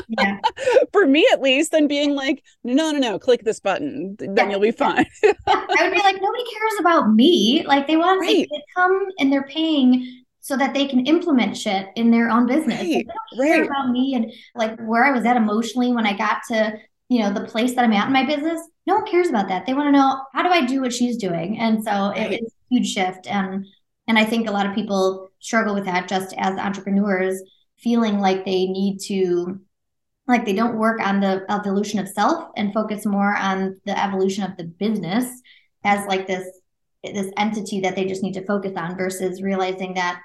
yeah. 0.09 0.39
for 0.91 1.05
me 1.05 1.23
at 1.31 1.39
least 1.39 1.71
than 1.71 1.87
being 1.87 2.15
like 2.15 2.43
no 2.63 2.91
no 2.91 2.97
no 2.97 3.19
click 3.19 3.43
this 3.43 3.59
button 3.59 4.15
then 4.17 4.35
yeah. 4.35 4.49
you'll 4.49 4.59
be 4.59 4.71
fine 4.71 5.05
i 5.23 5.77
would 5.83 5.93
be 5.93 5.99
like 5.99 6.19
nobody 6.19 6.43
cares 6.51 6.79
about 6.79 7.13
me 7.13 7.63
like 7.67 7.85
they 7.85 7.95
want 7.95 8.19
right. 8.21 8.47
to 8.49 8.61
come 8.75 9.05
and 9.19 9.31
they're 9.31 9.43
paying 9.43 10.22
so 10.43 10.57
that 10.57 10.73
they 10.73 10.85
can 10.87 11.05
implement 11.05 11.55
shit 11.55 11.87
in 11.95 12.11
their 12.11 12.29
own 12.29 12.45
business. 12.45 12.81
Right, 12.81 13.07
right. 13.39 13.65
about 13.65 13.89
me 13.89 14.13
and 14.13 14.31
like 14.55 14.77
where 14.81 15.05
I 15.05 15.11
was 15.11 15.25
at 15.25 15.37
emotionally 15.37 15.93
when 15.93 16.05
I 16.05 16.17
got 16.17 16.39
to 16.49 16.77
you 17.09 17.19
know 17.19 17.31
the 17.31 17.45
place 17.45 17.75
that 17.75 17.83
i'm 17.83 17.93
at 17.93 18.07
in 18.07 18.13
my 18.13 18.25
business 18.25 18.59
no 18.87 18.95
one 18.95 19.05
cares 19.05 19.29
about 19.29 19.47
that 19.47 19.65
they 19.65 19.73
want 19.73 19.87
to 19.87 19.91
know 19.91 20.21
how 20.33 20.41
do 20.41 20.49
i 20.49 20.65
do 20.65 20.81
what 20.81 20.93
she's 20.93 21.17
doing 21.17 21.59
and 21.59 21.83
so 21.83 21.91
right. 21.91 22.31
it's 22.31 22.53
a 22.53 22.75
huge 22.75 22.87
shift 22.87 23.27
and 23.27 23.65
and 24.07 24.17
i 24.17 24.23
think 24.23 24.47
a 24.47 24.51
lot 24.51 24.65
of 24.65 24.73
people 24.73 25.29
struggle 25.39 25.75
with 25.75 25.85
that 25.85 26.07
just 26.07 26.33
as 26.37 26.57
entrepreneurs 26.57 27.39
feeling 27.77 28.19
like 28.19 28.45
they 28.45 28.65
need 28.65 28.99
to 28.99 29.59
like 30.27 30.45
they 30.45 30.53
don't 30.53 30.77
work 30.77 30.99
on 31.01 31.19
the 31.19 31.45
evolution 31.49 31.99
of 31.99 32.07
self 32.07 32.49
and 32.55 32.73
focus 32.73 33.05
more 33.05 33.35
on 33.35 33.79
the 33.85 34.01
evolution 34.01 34.43
of 34.43 34.55
the 34.57 34.63
business 34.63 35.41
as 35.83 36.07
like 36.07 36.25
this 36.25 36.47
this 37.03 37.31
entity 37.37 37.81
that 37.81 37.95
they 37.95 38.05
just 38.05 38.23
need 38.23 38.33
to 38.33 38.45
focus 38.45 38.71
on 38.77 38.97
versus 38.97 39.41
realizing 39.41 39.93
that 39.93 40.21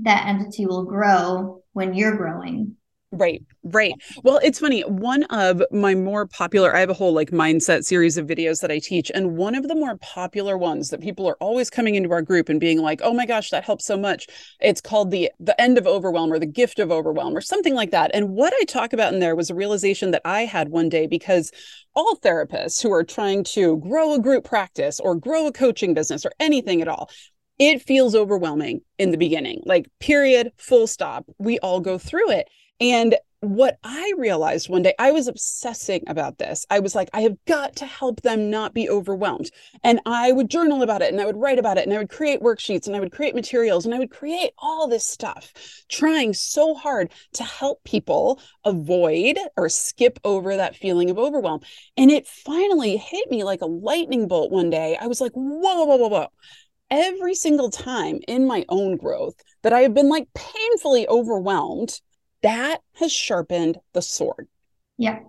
that 0.00 0.26
entity 0.26 0.66
will 0.66 0.84
grow 0.84 1.62
when 1.72 1.94
you're 1.94 2.16
growing 2.16 2.76
Right, 3.12 3.42
right. 3.62 3.94
Well, 4.24 4.40
it's 4.42 4.58
funny. 4.58 4.82
One 4.82 5.22
of 5.24 5.62
my 5.70 5.94
more 5.94 6.26
popular, 6.26 6.74
I 6.74 6.80
have 6.80 6.90
a 6.90 6.94
whole 6.94 7.12
like 7.14 7.30
mindset 7.30 7.84
series 7.84 8.18
of 8.18 8.26
videos 8.26 8.60
that 8.60 8.72
I 8.72 8.80
teach. 8.80 9.12
And 9.14 9.36
one 9.36 9.54
of 9.54 9.68
the 9.68 9.76
more 9.76 9.96
popular 9.98 10.58
ones 10.58 10.90
that 10.90 11.00
people 11.00 11.26
are 11.26 11.36
always 11.38 11.70
coming 11.70 11.94
into 11.94 12.10
our 12.10 12.20
group 12.20 12.48
and 12.48 12.58
being 12.58 12.82
like, 12.82 13.00
oh 13.04 13.14
my 13.14 13.24
gosh, 13.24 13.50
that 13.50 13.62
helps 13.62 13.86
so 13.86 13.96
much. 13.96 14.26
It's 14.60 14.80
called 14.80 15.12
the 15.12 15.30
the 15.38 15.58
end 15.60 15.78
of 15.78 15.86
overwhelm 15.86 16.32
or 16.32 16.40
the 16.40 16.46
gift 16.46 16.80
of 16.80 16.90
overwhelm 16.90 17.36
or 17.36 17.40
something 17.40 17.74
like 17.74 17.92
that. 17.92 18.10
And 18.12 18.30
what 18.30 18.52
I 18.60 18.64
talk 18.64 18.92
about 18.92 19.14
in 19.14 19.20
there 19.20 19.36
was 19.36 19.50
a 19.50 19.54
realization 19.54 20.10
that 20.10 20.22
I 20.24 20.40
had 20.44 20.68
one 20.68 20.88
day 20.88 21.06
because 21.06 21.52
all 21.94 22.16
therapists 22.16 22.82
who 22.82 22.92
are 22.92 23.04
trying 23.04 23.44
to 23.44 23.78
grow 23.78 24.14
a 24.14 24.20
group 24.20 24.44
practice 24.44 24.98
or 24.98 25.14
grow 25.14 25.46
a 25.46 25.52
coaching 25.52 25.94
business 25.94 26.26
or 26.26 26.32
anything 26.40 26.82
at 26.82 26.88
all, 26.88 27.08
it 27.58 27.82
feels 27.82 28.14
overwhelming 28.14 28.82
in 28.98 29.10
the 29.10 29.14
mm-hmm. 29.14 29.20
beginning. 29.20 29.62
Like, 29.64 29.88
period, 30.00 30.52
full 30.56 30.86
stop. 30.86 31.26
We 31.38 31.58
all 31.60 31.80
go 31.80 31.98
through 31.98 32.30
it. 32.30 32.48
And 32.80 33.16
what 33.40 33.78
I 33.84 34.12
realized 34.16 34.68
one 34.68 34.82
day, 34.82 34.94
I 34.98 35.12
was 35.12 35.28
obsessing 35.28 36.02
about 36.06 36.38
this. 36.38 36.66
I 36.70 36.80
was 36.80 36.94
like, 36.94 37.08
I 37.12 37.20
have 37.20 37.36
got 37.46 37.76
to 37.76 37.86
help 37.86 38.22
them 38.22 38.50
not 38.50 38.74
be 38.74 38.88
overwhelmed. 38.88 39.50
And 39.84 40.00
I 40.06 40.32
would 40.32 40.50
journal 40.50 40.82
about 40.82 41.02
it 41.02 41.12
and 41.12 41.20
I 41.20 41.26
would 41.26 41.36
write 41.36 41.58
about 41.58 41.76
it 41.78 41.84
and 41.84 41.94
I 41.94 41.98
would 41.98 42.08
create 42.08 42.40
worksheets 42.40 42.86
and 42.86 42.96
I 42.96 43.00
would 43.00 43.12
create 43.12 43.34
materials 43.34 43.84
and 43.84 43.94
I 43.94 43.98
would 43.98 44.10
create 44.10 44.50
all 44.58 44.88
this 44.88 45.06
stuff, 45.06 45.52
trying 45.88 46.32
so 46.34 46.74
hard 46.74 47.12
to 47.34 47.44
help 47.44 47.84
people 47.84 48.40
avoid 48.64 49.38
or 49.56 49.68
skip 49.68 50.18
over 50.24 50.56
that 50.56 50.76
feeling 50.76 51.10
of 51.10 51.18
overwhelm. 51.18 51.60
And 51.96 52.10
it 52.10 52.26
finally 52.26 52.96
hit 52.96 53.30
me 53.30 53.44
like 53.44 53.60
a 53.60 53.66
lightning 53.66 54.28
bolt 54.28 54.50
one 54.50 54.70
day. 54.70 54.96
I 55.00 55.06
was 55.06 55.20
like, 55.20 55.32
whoa, 55.32 55.84
whoa, 55.84 55.96
whoa, 55.96 56.08
whoa 56.08 56.28
every 56.90 57.34
single 57.34 57.70
time 57.70 58.20
in 58.28 58.46
my 58.46 58.64
own 58.68 58.96
growth 58.96 59.34
that 59.62 59.72
I 59.72 59.80
have 59.80 59.94
been 59.94 60.08
like 60.08 60.28
painfully 60.34 61.08
overwhelmed 61.08 62.00
that 62.42 62.80
has 62.94 63.12
sharpened 63.12 63.78
the 63.92 64.02
sword. 64.02 64.48
Yeah. 64.98 65.20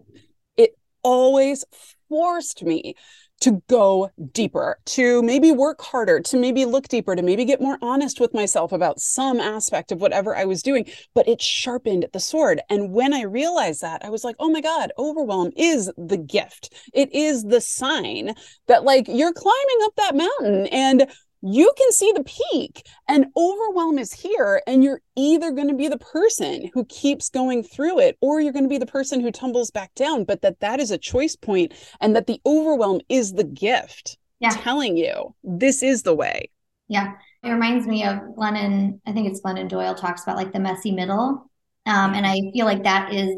It 0.55 0.77
always 1.03 1.65
forced 2.09 2.63
me 2.63 2.95
to 3.39 3.61
go 3.67 4.09
deeper, 4.31 4.79
to 4.85 5.21
maybe 5.21 5.51
work 5.51 5.79
harder, 5.81 6.19
to 6.19 6.37
maybe 6.37 6.65
look 6.65 6.87
deeper, 6.87 7.15
to 7.15 7.21
maybe 7.21 7.45
get 7.45 7.61
more 7.61 7.77
honest 7.83 8.19
with 8.19 8.33
myself 8.33 8.71
about 8.71 8.99
some 8.99 9.39
aspect 9.39 9.91
of 9.91 10.01
whatever 10.01 10.35
I 10.35 10.45
was 10.45 10.63
doing. 10.63 10.87
But 11.13 11.27
it 11.27 11.39
sharpened 11.39 12.07
the 12.13 12.19
sword. 12.19 12.61
And 12.69 12.91
when 12.93 13.13
I 13.13 13.21
realized 13.21 13.81
that, 13.81 14.03
I 14.03 14.09
was 14.09 14.23
like, 14.23 14.35
oh 14.39 14.49
my 14.49 14.61
God, 14.61 14.91
overwhelm 14.97 15.51
is 15.55 15.91
the 15.97 16.17
gift. 16.17 16.73
It 16.93 17.13
is 17.13 17.43
the 17.43 17.61
sign 17.61 18.33
that, 18.67 18.83
like, 18.83 19.07
you're 19.07 19.33
climbing 19.33 19.79
up 19.83 19.93
that 19.97 20.15
mountain 20.15 20.67
and 20.67 21.07
you 21.41 21.71
can 21.77 21.91
see 21.91 22.11
the 22.13 22.23
peak 22.23 22.85
and 23.07 23.27
overwhelm 23.35 23.99
is 23.99 24.11
here 24.11 24.61
and 24.65 24.83
you're 24.83 25.01
either 25.15 25.51
going 25.51 25.67
to 25.67 25.75
be 25.75 25.87
the 25.87 25.97
person 25.97 26.69
who 26.73 26.83
keeps 26.85 27.29
going 27.29 27.63
through 27.63 27.99
it 27.99 28.17
or 28.21 28.41
you're 28.41 28.53
going 28.53 28.65
to 28.65 28.69
be 28.69 28.77
the 28.77 28.85
person 28.85 29.21
who 29.21 29.31
tumbles 29.31 29.71
back 29.71 29.93
down 29.95 30.23
but 30.23 30.41
that 30.41 30.59
that 30.59 30.79
is 30.79 30.91
a 30.91 30.97
choice 30.97 31.35
point 31.35 31.73
and 32.01 32.15
that 32.15 32.27
the 32.27 32.41
overwhelm 32.45 32.99
is 33.09 33.33
the 33.33 33.43
gift 33.43 34.17
yeah. 34.39 34.49
telling 34.49 34.97
you 34.97 35.35
this 35.43 35.83
is 35.83 36.03
the 36.03 36.15
way. 36.15 36.49
Yeah. 36.87 37.13
It 37.43 37.51
reminds 37.51 37.85
me 37.85 38.03
of 38.03 38.17
Glennon 38.37 38.99
I 39.05 39.11
think 39.11 39.27
it's 39.27 39.41
Glennon 39.41 39.69
Doyle 39.69 39.95
talks 39.95 40.23
about 40.23 40.37
like 40.37 40.53
the 40.53 40.59
messy 40.59 40.91
middle 40.91 41.49
um, 41.85 42.13
and 42.13 42.25
I 42.25 42.41
feel 42.53 42.65
like 42.65 42.83
that 42.83 43.13
is 43.13 43.35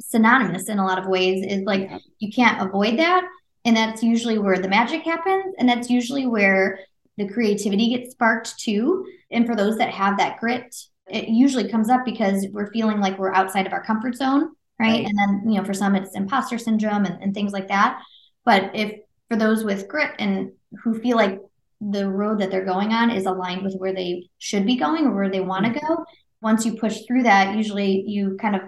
synonymous 0.00 0.68
in 0.68 0.78
a 0.78 0.86
lot 0.86 0.98
of 0.98 1.06
ways 1.06 1.44
is 1.44 1.64
like 1.64 1.90
you 2.18 2.30
can't 2.30 2.60
avoid 2.62 2.98
that 2.98 3.26
and 3.64 3.76
that's 3.76 4.02
usually 4.02 4.38
where 4.38 4.58
the 4.58 4.68
magic 4.68 5.02
happens 5.02 5.54
and 5.58 5.68
that's 5.68 5.90
usually 5.90 6.26
where 6.26 6.80
the 7.18 7.28
creativity 7.28 7.90
gets 7.90 8.12
sparked 8.12 8.58
too. 8.58 9.04
And 9.30 9.46
for 9.46 9.54
those 9.54 9.76
that 9.78 9.92
have 9.92 10.16
that 10.18 10.38
grit, 10.38 10.74
it 11.10 11.28
usually 11.28 11.68
comes 11.68 11.90
up 11.90 12.04
because 12.04 12.46
we're 12.52 12.72
feeling 12.72 13.00
like 13.00 13.18
we're 13.18 13.34
outside 13.34 13.66
of 13.66 13.72
our 13.72 13.84
comfort 13.84 14.14
zone, 14.14 14.50
right? 14.78 15.04
right. 15.04 15.06
And 15.06 15.18
then, 15.18 15.50
you 15.50 15.58
know, 15.58 15.64
for 15.64 15.74
some 15.74 15.94
it's 15.94 16.14
imposter 16.14 16.58
syndrome 16.58 17.04
and, 17.04 17.22
and 17.22 17.34
things 17.34 17.52
like 17.52 17.68
that. 17.68 18.00
But 18.44 18.70
if 18.74 19.00
for 19.28 19.36
those 19.36 19.64
with 19.64 19.88
grit 19.88 20.12
and 20.18 20.52
who 20.82 20.98
feel 21.00 21.16
like 21.16 21.40
the 21.80 22.08
road 22.08 22.40
that 22.40 22.50
they're 22.50 22.64
going 22.64 22.92
on 22.92 23.10
is 23.10 23.26
aligned 23.26 23.62
with 23.62 23.74
where 23.76 23.94
they 23.94 24.28
should 24.38 24.64
be 24.64 24.76
going 24.76 25.06
or 25.06 25.14
where 25.14 25.30
they 25.30 25.40
want 25.40 25.64
to 25.66 25.72
mm-hmm. 25.72 25.86
go, 25.86 26.04
once 26.40 26.64
you 26.64 26.76
push 26.76 27.00
through 27.06 27.24
that, 27.24 27.56
usually 27.56 28.04
you 28.06 28.36
kind 28.40 28.54
of 28.54 28.62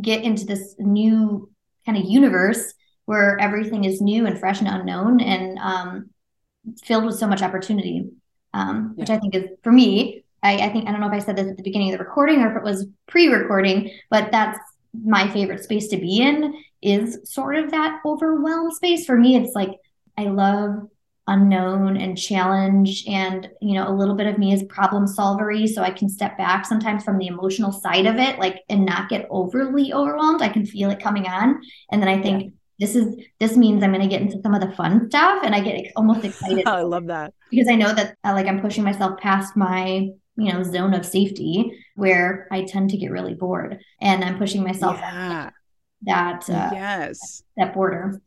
get 0.00 0.22
into 0.22 0.44
this 0.44 0.76
new 0.78 1.50
kind 1.84 1.98
of 1.98 2.04
universe 2.04 2.74
where 3.06 3.38
everything 3.40 3.84
is 3.84 4.00
new 4.00 4.26
and 4.26 4.38
fresh 4.38 4.60
and 4.60 4.68
unknown. 4.68 5.20
And 5.20 5.58
um, 5.58 6.10
filled 6.84 7.04
with 7.04 7.16
so 7.16 7.26
much 7.26 7.42
opportunity, 7.42 8.10
um, 8.54 8.94
yeah. 8.96 9.02
which 9.02 9.10
I 9.10 9.18
think 9.18 9.34
is 9.34 9.44
for 9.62 9.72
me. 9.72 10.24
I, 10.42 10.58
I 10.58 10.68
think 10.70 10.88
I 10.88 10.92
don't 10.92 11.00
know 11.00 11.08
if 11.08 11.12
I 11.12 11.18
said 11.18 11.36
this 11.36 11.48
at 11.48 11.56
the 11.56 11.62
beginning 11.62 11.92
of 11.92 11.98
the 11.98 12.04
recording 12.04 12.42
or 12.42 12.50
if 12.50 12.56
it 12.56 12.62
was 12.62 12.86
pre-recording, 13.08 13.90
but 14.08 14.30
that's 14.30 14.58
my 15.04 15.28
favorite 15.28 15.64
space 15.64 15.88
to 15.88 15.96
be 15.96 16.20
in 16.20 16.54
is 16.80 17.18
sort 17.24 17.56
of 17.56 17.72
that 17.72 18.00
overwhelmed 18.04 18.72
space. 18.72 19.04
For 19.04 19.16
me, 19.16 19.36
it's 19.36 19.54
like 19.54 19.70
I 20.16 20.24
love 20.24 20.88
unknown 21.28 21.96
and 21.98 22.16
challenge 22.16 23.04
and 23.06 23.50
you 23.60 23.74
know 23.74 23.86
a 23.86 23.92
little 23.92 24.14
bit 24.14 24.26
of 24.26 24.38
me 24.38 24.52
is 24.52 24.62
problem 24.64 25.04
solvery 25.04 25.68
so 25.68 25.82
i 25.82 25.90
can 25.90 26.08
step 26.08 26.38
back 26.38 26.64
sometimes 26.64 27.04
from 27.04 27.18
the 27.18 27.26
emotional 27.26 27.70
side 27.70 28.06
of 28.06 28.16
it 28.16 28.38
like 28.38 28.62
and 28.70 28.84
not 28.84 29.10
get 29.10 29.26
overly 29.28 29.92
overwhelmed 29.92 30.40
i 30.40 30.48
can 30.48 30.64
feel 30.64 30.90
it 30.90 30.98
coming 30.98 31.26
on 31.26 31.60
and 31.92 32.00
then 32.00 32.08
i 32.08 32.20
think 32.20 32.54
this 32.78 32.94
is 32.94 33.16
this 33.40 33.56
means 33.56 33.82
I'm 33.82 33.92
going 33.92 34.02
to 34.02 34.08
get 34.08 34.22
into 34.22 34.40
some 34.42 34.54
of 34.54 34.60
the 34.60 34.70
fun 34.72 35.08
stuff, 35.08 35.42
and 35.42 35.54
I 35.54 35.60
get 35.60 35.76
ex- 35.76 35.92
almost 35.96 36.24
excited. 36.24 36.62
I 36.66 36.82
love 36.82 37.06
that 37.06 37.34
because 37.50 37.68
I 37.68 37.74
know 37.74 37.92
that 37.92 38.16
uh, 38.24 38.32
like 38.32 38.46
I'm 38.46 38.60
pushing 38.60 38.84
myself 38.84 39.18
past 39.18 39.56
my 39.56 40.08
you 40.36 40.52
know 40.52 40.62
zone 40.62 40.94
of 40.94 41.04
safety 41.04 41.72
where 41.96 42.46
I 42.52 42.62
tend 42.62 42.90
to 42.90 42.96
get 42.96 43.10
really 43.10 43.34
bored, 43.34 43.78
and 44.00 44.24
I'm 44.24 44.38
pushing 44.38 44.62
myself 44.62 44.96
yeah. 44.98 45.50
that 46.02 46.48
uh, 46.48 46.70
yes 46.72 47.42
that 47.56 47.74
border. 47.74 48.20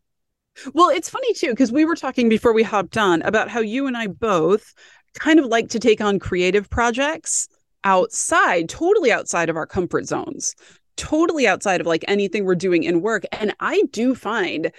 Well, 0.74 0.89
it's 0.89 1.10
funny 1.10 1.34
too 1.34 1.51
because 1.51 1.72
we 1.72 1.86
were 1.86 1.96
talking 1.96 2.27
before 2.27 2.53
we 2.53 2.63
hopped 2.63 2.98
on 2.98 3.22
about 3.22 3.50
how 3.50 3.62
you 3.62 3.88
and 3.88 3.96
I 3.96 4.08
both 4.08 4.74
kind 5.17 5.39
of 5.39 5.46
like 5.46 5.70
to 5.70 5.79
take 5.79 6.01
on 6.01 6.20
creative 6.20 6.70
projects 6.70 7.48
outside, 7.84 8.70
totally 8.70 9.12
outside 9.12 9.50
of 9.50 9.55
our 9.55 9.65
comfort 9.65 10.05
zones 10.05 10.55
totally 10.98 11.48
outside 11.48 11.81
of 11.81 11.88
like 11.88 12.05
anything 12.07 12.45
we're 12.45 12.55
doing 12.55 12.83
in 12.83 13.01
work. 13.01 13.24
And 13.31 13.55
I 13.60 13.83
do 13.91 14.15
find 14.15 14.71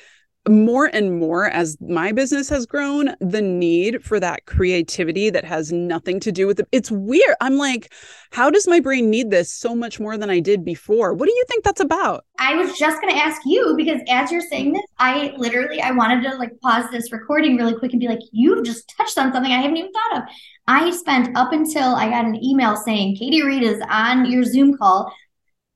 more 0.49 0.87
and 0.93 1.21
more 1.21 1.47
as 1.47 1.77
my 1.81 2.11
business 2.11 2.49
has 2.49 2.67
grown 2.67 3.15
the 3.21 3.41
need 3.41 4.03
for 4.03 4.19
that 4.19 4.45
creativity 4.47 5.31
that 5.31 5.45
has 5.45 5.71
nothing 5.71 6.19
to 6.19 6.33
do 6.33 6.49
with 6.49 6.59
it 6.59 6.67
it's 6.73 6.91
weird. 6.91 7.37
I'm 7.41 7.57
like 7.57 7.93
how 8.33 8.51
does 8.51 8.67
my 8.67 8.81
brain 8.81 9.09
need 9.09 9.31
this 9.31 9.53
so 9.53 9.75
much 9.75 10.01
more 10.01 10.19
than 10.19 10.31
i 10.31 10.41
did 10.41 10.65
before? 10.65 11.15
What 11.15 11.27
do 11.27 11.33
you 11.33 11.45
think 11.49 11.63
that's 11.63 11.81
about? 11.81 12.25
I 12.39 12.57
was 12.57 12.77
just 12.77 13.01
going 13.01 13.15
to 13.15 13.21
ask 13.21 13.41
you 13.45 13.75
because 13.77 14.01
as 14.09 14.33
you're 14.33 14.41
saying 14.41 14.73
this 14.73 14.83
i 14.99 15.33
literally 15.37 15.81
i 15.81 15.93
wanted 15.93 16.29
to 16.29 16.37
like 16.37 16.59
pause 16.61 16.91
this 16.91 17.13
recording 17.13 17.57
really 17.57 17.79
quick 17.79 17.93
and 17.93 18.01
be 18.01 18.09
like 18.09 18.21
you've 18.33 18.65
just 18.65 18.93
touched 18.97 19.19
on 19.19 19.33
something 19.33 19.53
i 19.53 19.61
haven't 19.61 19.77
even 19.77 19.93
thought 19.93 20.23
of. 20.23 20.29
I 20.67 20.91
spent 20.91 21.37
up 21.37 21.53
until 21.53 21.95
i 21.95 22.09
got 22.09 22.25
an 22.25 22.43
email 22.43 22.75
saying 22.75 23.17
katie 23.17 23.45
read 23.45 23.63
is 23.63 23.81
on 23.89 24.29
your 24.29 24.43
zoom 24.43 24.77
call 24.77 25.13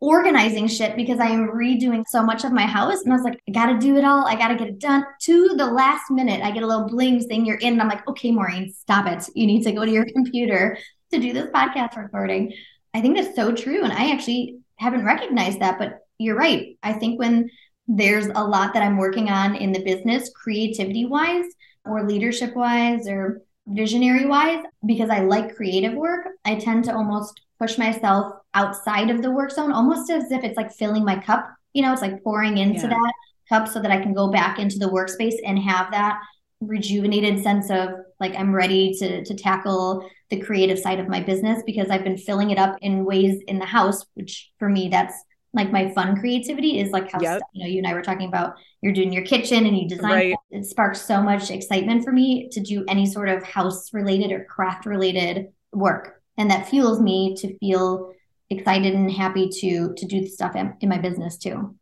organizing 0.01 0.69
shit 0.69 0.95
because 0.95 1.21
I 1.21 1.29
am 1.29 1.49
redoing 1.49 2.05
so 2.07 2.23
much 2.23 2.45
of 2.45 2.53
my 2.53 2.67
house. 2.67 3.03
And 3.03 3.13
I 3.13 3.17
was 3.17 3.25
like, 3.25 3.41
I 3.49 3.53
gotta 3.53 3.79
do 3.79 3.97
it 3.97 4.05
all. 4.05 4.27
I 4.27 4.37
gotta 4.37 4.57
get 4.57 4.69
it 4.69 4.79
done 4.79 5.05
to 5.23 5.49
the 5.57 5.67
last 5.67 6.11
minute. 6.11 6.43
I 6.43 6.51
get 6.51 6.63
a 6.63 6.67
little 6.67 6.89
bling 6.89 7.21
saying 7.21 7.47
you're 7.47 7.57
in. 7.57 7.75
And 7.75 7.83
I'm 7.83 7.89
like, 7.89 8.07
okay, 8.09 8.31
Maureen, 8.31 8.73
stop 8.73 9.07
it. 9.07 9.29
You 9.35 9.47
need 9.47 9.63
to 9.65 9.73
go 9.73 9.85
to 9.85 9.91
your 9.91 10.05
computer 10.13 10.79
to 11.13 11.19
do 11.19 11.33
this 11.33 11.51
podcast 11.51 11.97
recording. 11.97 12.53
I 12.93 13.01
think 13.01 13.17
that's 13.17 13.35
so 13.35 13.53
true. 13.53 13.85
And 13.85 13.93
I 13.93 14.13
actually 14.13 14.59
haven't 14.77 15.05
recognized 15.05 15.61
that, 15.61 15.79
but 15.79 16.01
you're 16.19 16.37
right. 16.37 16.77
I 16.83 16.93
think 16.93 17.19
when 17.19 17.51
there's 17.89 18.27
a 18.27 18.45
lot 18.45 18.75
that 18.75 18.83
I'm 18.83 18.99
working 18.99 19.31
on 19.31 19.55
in 19.55 19.73
the 19.73 19.83
business, 19.83 20.31
creativity 20.35 21.05
wise, 21.05 21.47
or 21.85 22.07
leadership 22.07 22.55
wise, 22.57 23.07
or 23.07 23.43
visionary 23.67 24.27
wise, 24.27 24.65
because 24.85 25.09
I 25.09 25.21
like 25.21 25.57
creative 25.57 25.95
work, 25.95 26.27
I 26.45 26.57
tend 26.57 26.85
to 26.85 26.95
almost 26.95 27.41
push 27.59 27.79
myself 27.79 28.35
outside 28.55 29.11
of 29.11 29.23
the 29.23 29.31
work 29.31 29.51
zone, 29.51 29.73
almost 29.73 30.11
as 30.11 30.31
if 30.31 30.45
it's 30.45 30.57
like 30.57 30.73
filling 30.73 31.05
my 31.05 31.19
cup. 31.19 31.49
You 31.73 31.83
know, 31.83 31.93
it's 31.93 32.03
like 32.03 32.23
pouring 32.23 32.59
into 32.59 32.83
yeah. 32.83 32.89
that 32.89 33.13
cup 33.49 33.69
so 33.69 33.81
that 33.81 33.91
I 33.91 34.01
can 34.01 34.15
go 34.15 34.31
back 34.31 34.59
into 34.59 34.79
the 34.79 34.89
workspace 34.89 35.37
and 35.45 35.59
have 35.59 35.91
that 35.93 36.21
rejuvenated 36.61 37.43
sense 37.43 37.71
of 37.71 37.91
like 38.19 38.35
I'm 38.35 38.55
ready 38.55 38.95
to 38.95 39.25
to 39.25 39.35
tackle 39.35 40.09
the 40.31 40.41
creative 40.41 40.79
side 40.79 40.99
of 40.99 41.09
my 41.09 41.21
business 41.21 41.63
because 41.67 41.91
I've 41.91 42.05
been 42.05 42.17
filling 42.17 42.51
it 42.51 42.59
up 42.59 42.77
in 42.81 43.05
ways 43.05 43.43
in 43.47 43.59
the 43.59 43.67
house, 43.67 44.05
which 44.15 44.51
for 44.59 44.69
me 44.69 44.89
that's 44.89 45.15
like 45.53 45.73
my 45.73 45.91
fun 45.93 46.19
creativity 46.19 46.79
is 46.79 46.91
like 46.91 47.11
how 47.11 47.21
yep. 47.21 47.41
you 47.53 47.65
know 47.65 47.69
you 47.69 47.79
and 47.79 47.87
I 47.87 47.95
were 47.95 48.03
talking 48.03 48.29
about 48.29 48.57
you're 48.83 48.93
doing 48.93 49.13
your 49.13 49.25
kitchen 49.25 49.67
and 49.67 49.77
you 49.77 49.89
design 49.89 50.13
right. 50.13 50.37
it. 50.51 50.59
it 50.59 50.65
sparks 50.65 51.03
so 51.03 51.23
much 51.23 51.51
excitement 51.51 52.05
for 52.05 52.13
me 52.13 52.49
to 52.53 52.61
do 52.61 52.85
any 52.89 53.07
sort 53.07 53.29
of 53.29 53.43
house 53.43 53.93
related 53.93 54.33
or 54.33 54.45
craft 54.45 54.87
related 54.87 55.49
work 55.73 56.16
and 56.39 56.51
that 56.51 56.69
fuels 56.69 57.01
me 57.01 57.35
to 57.37 57.57
feel 57.59 58.13
excited 58.51 58.95
and 58.95 59.11
happy 59.11 59.49
to 59.49 59.93
to 59.97 60.07
do 60.07 60.21
the 60.21 60.29
stuff 60.29 60.55
in, 60.55 60.75
in 60.81 60.89
my 60.89 60.99
business 60.99 61.37
too 61.37 61.77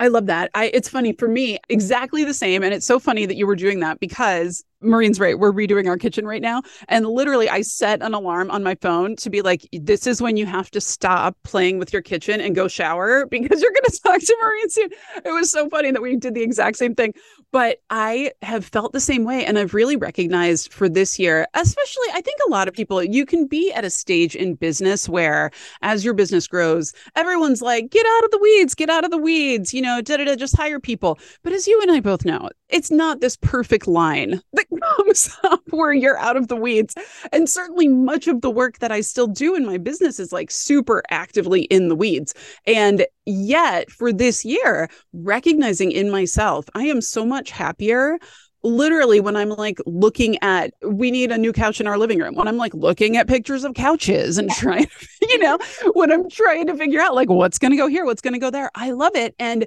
I 0.00 0.08
love 0.08 0.26
that. 0.26 0.50
I 0.54 0.70
it's 0.72 0.88
funny 0.88 1.12
for 1.12 1.28
me, 1.28 1.58
exactly 1.68 2.24
the 2.24 2.32
same. 2.32 2.62
And 2.62 2.72
it's 2.72 2.86
so 2.86 2.98
funny 2.98 3.26
that 3.26 3.36
you 3.36 3.46
were 3.46 3.54
doing 3.54 3.80
that 3.80 4.00
because 4.00 4.64
Maureen's 4.82 5.20
right. 5.20 5.38
We're 5.38 5.52
redoing 5.52 5.88
our 5.88 5.98
kitchen 5.98 6.26
right 6.26 6.40
now. 6.40 6.62
And 6.88 7.06
literally, 7.06 7.48
I 7.48 7.62
set 7.62 8.02
an 8.02 8.14
alarm 8.14 8.50
on 8.50 8.62
my 8.62 8.74
phone 8.76 9.16
to 9.16 9.30
be 9.30 9.42
like, 9.42 9.68
this 9.72 10.06
is 10.06 10.22
when 10.22 10.36
you 10.36 10.46
have 10.46 10.70
to 10.70 10.80
stop 10.80 11.36
playing 11.42 11.78
with 11.78 11.92
your 11.92 12.02
kitchen 12.02 12.40
and 12.40 12.54
go 12.54 12.66
shower 12.68 13.26
because 13.30 13.60
you're 13.60 13.72
going 13.72 13.84
to 13.84 14.00
talk 14.02 14.20
to 14.20 14.36
Maureen 14.40 14.70
soon. 14.70 14.90
It 15.24 15.32
was 15.32 15.50
so 15.50 15.68
funny 15.68 15.90
that 15.90 16.02
we 16.02 16.16
did 16.16 16.34
the 16.34 16.42
exact 16.42 16.76
same 16.76 16.94
thing. 16.94 17.14
But 17.52 17.78
I 17.90 18.32
have 18.42 18.64
felt 18.64 18.92
the 18.92 19.00
same 19.00 19.24
way. 19.24 19.44
And 19.44 19.58
I've 19.58 19.74
really 19.74 19.96
recognized 19.96 20.72
for 20.72 20.88
this 20.88 21.18
year, 21.18 21.46
especially, 21.54 22.06
I 22.14 22.20
think 22.20 22.38
a 22.46 22.50
lot 22.50 22.68
of 22.68 22.74
people, 22.74 23.02
you 23.02 23.26
can 23.26 23.46
be 23.46 23.72
at 23.72 23.84
a 23.84 23.90
stage 23.90 24.36
in 24.36 24.54
business 24.54 25.08
where 25.08 25.50
as 25.82 26.04
your 26.04 26.14
business 26.14 26.46
grows, 26.46 26.92
everyone's 27.16 27.60
like, 27.60 27.90
get 27.90 28.06
out 28.06 28.24
of 28.24 28.30
the 28.30 28.38
weeds, 28.38 28.74
get 28.74 28.88
out 28.88 29.04
of 29.04 29.10
the 29.10 29.18
weeds, 29.18 29.74
you 29.74 29.82
know, 29.82 30.00
da 30.00 30.16
da 30.16 30.24
da, 30.24 30.36
just 30.36 30.56
hire 30.56 30.78
people. 30.78 31.18
But 31.42 31.52
as 31.52 31.66
you 31.66 31.80
and 31.82 31.90
I 31.90 32.00
both 32.00 32.24
know, 32.24 32.50
it's 32.68 32.90
not 32.90 33.20
this 33.20 33.36
perfect 33.36 33.88
line 33.88 34.40
that 34.52 34.69
comes 34.96 35.30
up 35.44 35.62
where 35.70 35.92
you're 35.92 36.18
out 36.18 36.36
of 36.36 36.48
the 36.48 36.56
weeds. 36.56 36.94
And 37.32 37.48
certainly 37.48 37.88
much 37.88 38.28
of 38.28 38.40
the 38.40 38.50
work 38.50 38.78
that 38.78 38.92
I 38.92 39.00
still 39.00 39.26
do 39.26 39.54
in 39.54 39.66
my 39.66 39.78
business 39.78 40.18
is 40.20 40.32
like 40.32 40.50
super 40.50 41.02
actively 41.10 41.62
in 41.62 41.88
the 41.88 41.96
weeds. 41.96 42.34
And 42.66 43.06
yet 43.26 43.90
for 43.90 44.12
this 44.12 44.44
year, 44.44 44.88
recognizing 45.12 45.92
in 45.92 46.10
myself, 46.10 46.66
I 46.74 46.84
am 46.84 47.00
so 47.00 47.24
much 47.24 47.50
happier 47.50 48.18
literally 48.62 49.20
when 49.20 49.36
I'm 49.36 49.50
like 49.50 49.78
looking 49.86 50.38
at 50.42 50.72
we 50.82 51.10
need 51.10 51.30
a 51.32 51.38
new 51.38 51.52
couch 51.52 51.80
in 51.80 51.86
our 51.86 51.98
living 51.98 52.18
room, 52.18 52.34
when 52.34 52.48
I'm 52.48 52.56
like 52.56 52.74
looking 52.74 53.16
at 53.16 53.28
pictures 53.28 53.64
of 53.64 53.74
couches 53.74 54.38
and 54.38 54.50
trying, 54.50 54.86
you 55.22 55.38
know, 55.38 55.58
when 55.92 56.12
I'm 56.12 56.28
trying 56.28 56.66
to 56.66 56.76
figure 56.76 57.00
out 57.00 57.14
like 57.14 57.28
what's 57.28 57.58
going 57.58 57.70
to 57.72 57.76
go 57.76 57.86
here, 57.86 58.04
what's 58.04 58.22
going 58.22 58.34
to 58.34 58.40
go 58.40 58.50
there. 58.50 58.70
I 58.74 58.90
love 58.90 59.14
it. 59.14 59.34
And 59.38 59.66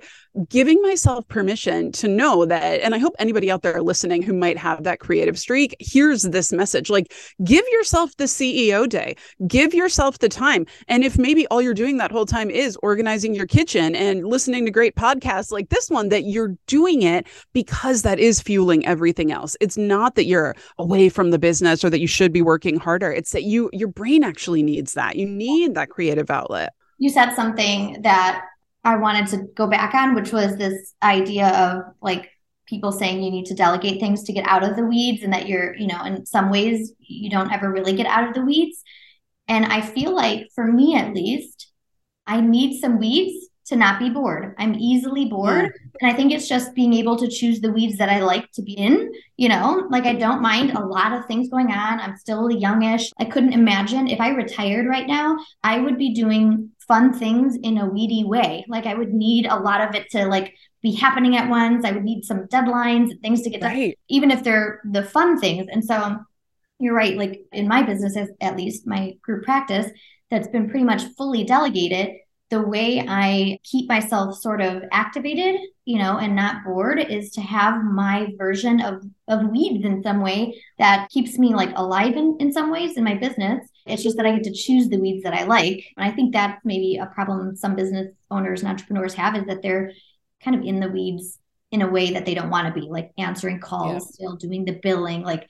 giving 0.49 0.81
myself 0.81 1.27
permission 1.27 1.91
to 1.93 2.07
know 2.07 2.45
that, 2.45 2.81
and 2.81 2.93
I 2.93 2.97
hope 2.97 3.15
anybody 3.19 3.49
out 3.51 3.61
there 3.61 3.81
listening 3.81 4.21
who 4.21 4.33
might 4.33 4.57
have 4.57 4.83
that 4.83 4.99
creative 4.99 5.37
streak 5.39 5.75
here's 5.79 6.23
this 6.23 6.51
message 6.51 6.89
like, 6.89 7.13
give 7.43 7.65
yourself 7.71 8.15
the 8.17 8.25
CEO 8.25 8.87
day, 8.87 9.15
give 9.47 9.73
yourself 9.73 10.19
the 10.19 10.29
time. 10.29 10.65
And 10.87 11.03
if 11.03 11.17
maybe 11.17 11.47
all 11.47 11.61
you're 11.61 11.73
doing 11.73 11.97
that 11.97 12.11
whole 12.11 12.25
time 12.25 12.49
is 12.49 12.77
organizing 12.81 13.35
your 13.35 13.47
kitchen 13.47 13.95
and 13.95 14.25
listening 14.25 14.65
to 14.65 14.71
great 14.71 14.95
podcasts 14.95 15.51
like 15.51 15.69
this 15.69 15.89
one, 15.89 16.09
that 16.09 16.23
you're 16.23 16.55
doing 16.67 17.01
it 17.01 17.27
because 17.53 18.01
that 18.03 18.19
is 18.19 18.41
fueling 18.41 18.82
everything 18.85 19.31
else. 19.31 19.55
It's 19.59 19.77
not 19.77 20.15
that 20.15 20.25
you're 20.25 20.55
away 20.77 21.09
from 21.09 21.31
the 21.31 21.39
business 21.39 21.83
or 21.83 21.89
that 21.89 21.99
you 21.99 22.07
should 22.07 22.31
be 22.31 22.41
working 22.41 22.77
harder. 22.77 23.11
It's 23.11 23.31
that 23.31 23.43
you, 23.43 23.69
your 23.73 23.87
brain 23.87 24.23
actually 24.23 24.63
needs 24.63 24.93
that. 24.93 25.15
You 25.15 25.27
need 25.27 25.75
that 25.75 25.89
creative 25.89 26.29
outlet. 26.29 26.73
You 26.97 27.09
said 27.09 27.33
something 27.33 28.01
that 28.03 28.45
I 28.83 28.97
wanted 28.97 29.27
to 29.27 29.47
go 29.55 29.67
back 29.67 29.93
on, 29.93 30.15
which 30.15 30.31
was 30.31 30.57
this 30.57 30.93
idea 31.01 31.47
of 31.47 31.93
like 32.01 32.29
people 32.65 32.91
saying 32.91 33.21
you 33.21 33.31
need 33.31 33.45
to 33.45 33.55
delegate 33.55 33.99
things 33.99 34.23
to 34.23 34.33
get 34.33 34.47
out 34.47 34.63
of 34.63 34.75
the 34.75 34.85
weeds 34.85 35.23
and 35.23 35.33
that 35.33 35.47
you're, 35.47 35.75
you 35.75 35.87
know, 35.87 36.03
in 36.03 36.25
some 36.25 36.49
ways 36.49 36.93
you 36.99 37.29
don't 37.29 37.51
ever 37.51 37.71
really 37.71 37.93
get 37.93 38.07
out 38.07 38.27
of 38.27 38.33
the 38.33 38.43
weeds. 38.43 38.81
And 39.47 39.65
I 39.65 39.81
feel 39.81 40.15
like 40.15 40.47
for 40.55 40.65
me 40.65 40.95
at 40.95 41.13
least, 41.13 41.71
I 42.25 42.39
need 42.41 42.79
some 42.79 42.99
weeds 42.99 43.47
to 43.65 43.75
not 43.75 43.99
be 43.99 44.09
bored. 44.09 44.53
I'm 44.57 44.75
easily 44.75 45.25
bored. 45.25 45.71
And 46.01 46.11
I 46.11 46.13
think 46.13 46.31
it's 46.31 46.47
just 46.47 46.75
being 46.75 46.93
able 46.93 47.17
to 47.17 47.27
choose 47.27 47.61
the 47.61 47.71
weeds 47.71 47.97
that 47.97 48.09
I 48.09 48.19
like 48.19 48.51
to 48.53 48.61
be 48.61 48.73
in. 48.73 49.11
You 49.37 49.49
know, 49.49 49.87
like 49.89 50.05
I 50.05 50.13
don't 50.13 50.41
mind 50.41 50.71
a 50.71 50.85
lot 50.85 51.13
of 51.13 51.25
things 51.25 51.49
going 51.49 51.71
on. 51.71 51.99
I'm 51.99 52.17
still 52.17 52.51
youngish. 52.51 53.11
I 53.19 53.25
couldn't 53.25 53.53
imagine 53.53 54.07
if 54.07 54.19
I 54.19 54.29
retired 54.29 54.87
right 54.87 55.07
now, 55.07 55.37
I 55.63 55.79
would 55.79 55.97
be 55.97 56.13
doing 56.13 56.71
fun 56.87 57.13
things 57.13 57.57
in 57.63 57.77
a 57.77 57.85
weedy 57.85 58.23
way. 58.23 58.65
Like 58.67 58.85
I 58.85 58.93
would 58.93 59.13
need 59.13 59.45
a 59.45 59.55
lot 59.55 59.81
of 59.81 59.95
it 59.95 60.09
to 60.11 60.25
like 60.25 60.53
be 60.81 60.91
happening 60.91 61.37
at 61.37 61.49
once. 61.49 61.85
I 61.85 61.91
would 61.91 62.03
need 62.03 62.25
some 62.25 62.47
deadlines 62.47 63.11
and 63.11 63.21
things 63.21 63.41
to 63.43 63.49
get 63.49 63.63
right. 63.63 63.91
done, 63.91 63.93
even 64.09 64.31
if 64.31 64.43
they're 64.43 64.81
the 64.83 65.03
fun 65.03 65.39
things. 65.39 65.67
And 65.71 65.83
so 65.83 66.17
you're 66.79 66.93
right. 66.93 67.17
Like 67.17 67.45
in 67.53 67.67
my 67.67 67.83
business, 67.83 68.17
at 68.41 68.57
least 68.57 68.85
my 68.85 69.13
group 69.21 69.45
practice, 69.45 69.89
that's 70.29 70.47
been 70.47 70.69
pretty 70.69 70.83
much 70.83 71.03
fully 71.15 71.43
delegated 71.43 72.15
the 72.53 72.61
way 72.61 73.03
I 73.07 73.57
keep 73.63 73.89
myself 73.89 74.37
sort 74.37 74.61
of 74.61 74.83
activated, 74.91 75.59
you 75.85 75.97
know, 75.97 76.19
and 76.19 76.35
not 76.35 76.63
bored 76.63 76.99
is 76.99 77.31
to 77.31 77.41
have 77.41 77.83
my 77.83 78.27
version 78.37 78.79
of 78.79 79.03
of 79.27 79.49
weeds 79.49 79.83
in 79.83 80.03
some 80.03 80.21
way 80.21 80.61
that 80.77 81.09
keeps 81.09 81.39
me 81.39 81.55
like 81.55 81.71
alive 81.75 82.15
in, 82.15 82.37
in 82.39 82.53
some 82.53 82.69
ways 82.69 82.95
in 82.95 83.03
my 83.03 83.15
business. 83.15 83.67
It's 83.87 84.03
just 84.03 84.17
that 84.17 84.27
I 84.27 84.33
get 84.33 84.43
to 84.43 84.53
choose 84.53 84.87
the 84.87 84.99
weeds 84.99 85.23
that 85.23 85.33
I 85.33 85.45
like. 85.45 85.83
And 85.97 86.05
I 86.05 86.11
think 86.15 86.31
that's 86.31 86.63
maybe 86.63 86.97
a 86.97 87.07
problem 87.07 87.55
some 87.55 87.75
business 87.75 88.13
owners 88.29 88.61
and 88.61 88.69
entrepreneurs 88.69 89.15
have 89.15 89.35
is 89.35 89.45
that 89.45 89.63
they're 89.63 89.93
kind 90.43 90.55
of 90.55 90.63
in 90.63 90.79
the 90.79 90.89
weeds 90.89 91.39
in 91.71 91.81
a 91.81 91.89
way 91.89 92.11
that 92.11 92.27
they 92.27 92.35
don't 92.35 92.51
want 92.51 92.67
to 92.67 92.79
be, 92.79 92.87
like 92.87 93.13
answering 93.17 93.59
calls, 93.59 94.15
yeah. 94.19 94.27
still 94.27 94.35
doing 94.35 94.63
the 94.63 94.79
billing, 94.83 95.23
like 95.23 95.47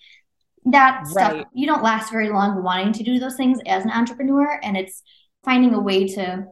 that 0.67 1.01
right. 1.01 1.07
stuff. 1.07 1.47
You 1.53 1.67
don't 1.67 1.83
last 1.83 2.13
very 2.13 2.29
long 2.29 2.63
wanting 2.63 2.93
to 2.93 3.03
do 3.03 3.19
those 3.19 3.35
things 3.35 3.59
as 3.65 3.83
an 3.83 3.91
entrepreneur. 3.91 4.57
And 4.63 4.77
it's 4.77 5.03
finding 5.43 5.73
a 5.73 5.81
way 5.81 6.07
to 6.07 6.45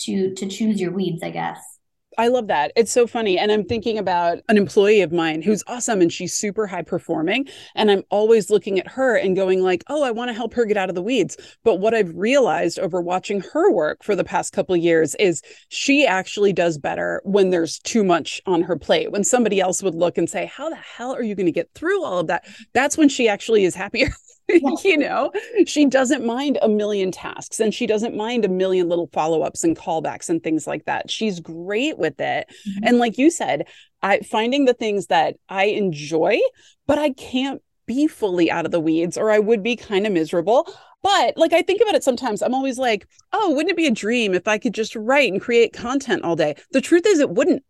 to 0.00 0.34
to 0.34 0.48
choose 0.48 0.80
your 0.80 0.92
weeds, 0.92 1.22
I 1.22 1.30
guess. 1.30 1.74
I 2.18 2.28
love 2.28 2.46
that. 2.48 2.72
It's 2.76 2.92
so 2.92 3.06
funny. 3.06 3.38
And 3.38 3.50
I'm 3.50 3.64
thinking 3.64 3.98
about 3.98 4.38
an 4.48 4.56
employee 4.56 5.00
of 5.00 5.12
mine 5.12 5.42
who's 5.42 5.64
awesome 5.66 6.00
and 6.00 6.12
she's 6.12 6.34
super 6.34 6.66
high 6.66 6.82
performing. 6.82 7.48
And 7.74 7.90
I'm 7.90 8.02
always 8.10 8.50
looking 8.50 8.78
at 8.78 8.88
her 8.88 9.16
and 9.16 9.36
going 9.36 9.62
like, 9.62 9.84
oh, 9.88 10.02
I 10.02 10.10
want 10.10 10.28
to 10.28 10.34
help 10.34 10.54
her 10.54 10.64
get 10.64 10.76
out 10.76 10.88
of 10.88 10.94
the 10.94 11.02
weeds. 11.02 11.36
But 11.64 11.76
what 11.76 11.94
I've 11.94 12.14
realized 12.14 12.78
over 12.78 13.00
watching 13.00 13.40
her 13.52 13.70
work 13.72 14.04
for 14.04 14.14
the 14.14 14.24
past 14.24 14.52
couple 14.52 14.76
years 14.76 15.14
is 15.16 15.42
she 15.68 16.06
actually 16.06 16.52
does 16.52 16.78
better 16.78 17.20
when 17.24 17.50
there's 17.50 17.78
too 17.80 18.04
much 18.04 18.40
on 18.46 18.62
her 18.62 18.76
plate. 18.76 19.10
When 19.10 19.24
somebody 19.24 19.60
else 19.60 19.82
would 19.82 19.94
look 19.94 20.18
and 20.18 20.28
say, 20.28 20.46
how 20.46 20.70
the 20.70 20.76
hell 20.76 21.14
are 21.14 21.22
you 21.22 21.34
going 21.34 21.46
to 21.46 21.52
get 21.52 21.70
through 21.74 22.04
all 22.04 22.20
of 22.20 22.28
that? 22.28 22.46
That's 22.72 22.96
when 22.96 23.08
she 23.08 23.28
actually 23.28 23.64
is 23.64 23.74
happier. 23.74 24.10
you 24.84 24.96
know, 24.96 25.32
she 25.66 25.86
doesn't 25.86 26.24
mind 26.24 26.58
a 26.60 26.68
million 26.68 27.10
tasks 27.10 27.60
and 27.60 27.72
she 27.72 27.86
doesn't 27.86 28.16
mind 28.16 28.44
a 28.44 28.48
million 28.48 28.88
little 28.88 29.08
follow 29.12 29.42
ups 29.42 29.64
and 29.64 29.76
callbacks 29.76 30.28
and 30.28 30.42
things 30.42 30.66
like 30.66 30.84
that. 30.84 31.10
She's 31.10 31.40
great 31.40 31.98
with 31.98 32.20
it. 32.20 32.48
Mm-hmm. 32.68 32.84
And 32.84 32.98
like 32.98 33.18
you 33.18 33.30
said, 33.30 33.66
I 34.02 34.20
finding 34.20 34.66
the 34.66 34.74
things 34.74 35.06
that 35.06 35.36
I 35.48 35.64
enjoy, 35.64 36.38
but 36.86 36.98
I 36.98 37.10
can't 37.10 37.62
be 37.86 38.06
fully 38.06 38.50
out 38.50 38.64
of 38.64 38.70
the 38.70 38.80
weeds 38.80 39.16
or 39.16 39.30
I 39.30 39.38
would 39.38 39.62
be 39.62 39.76
kind 39.76 40.06
of 40.06 40.12
miserable. 40.12 40.68
But 41.02 41.36
like 41.36 41.52
I 41.52 41.62
think 41.62 41.82
about 41.82 41.94
it 41.94 42.04
sometimes, 42.04 42.42
I'm 42.42 42.54
always 42.54 42.78
like, 42.78 43.06
oh, 43.32 43.50
wouldn't 43.50 43.70
it 43.70 43.76
be 43.76 43.86
a 43.86 43.90
dream 43.90 44.34
if 44.34 44.48
I 44.48 44.58
could 44.58 44.74
just 44.74 44.96
write 44.96 45.32
and 45.32 45.40
create 45.40 45.72
content 45.72 46.24
all 46.24 46.36
day? 46.36 46.54
The 46.72 46.80
truth 46.80 47.06
is, 47.06 47.20
it 47.20 47.30
wouldn't. 47.30 47.62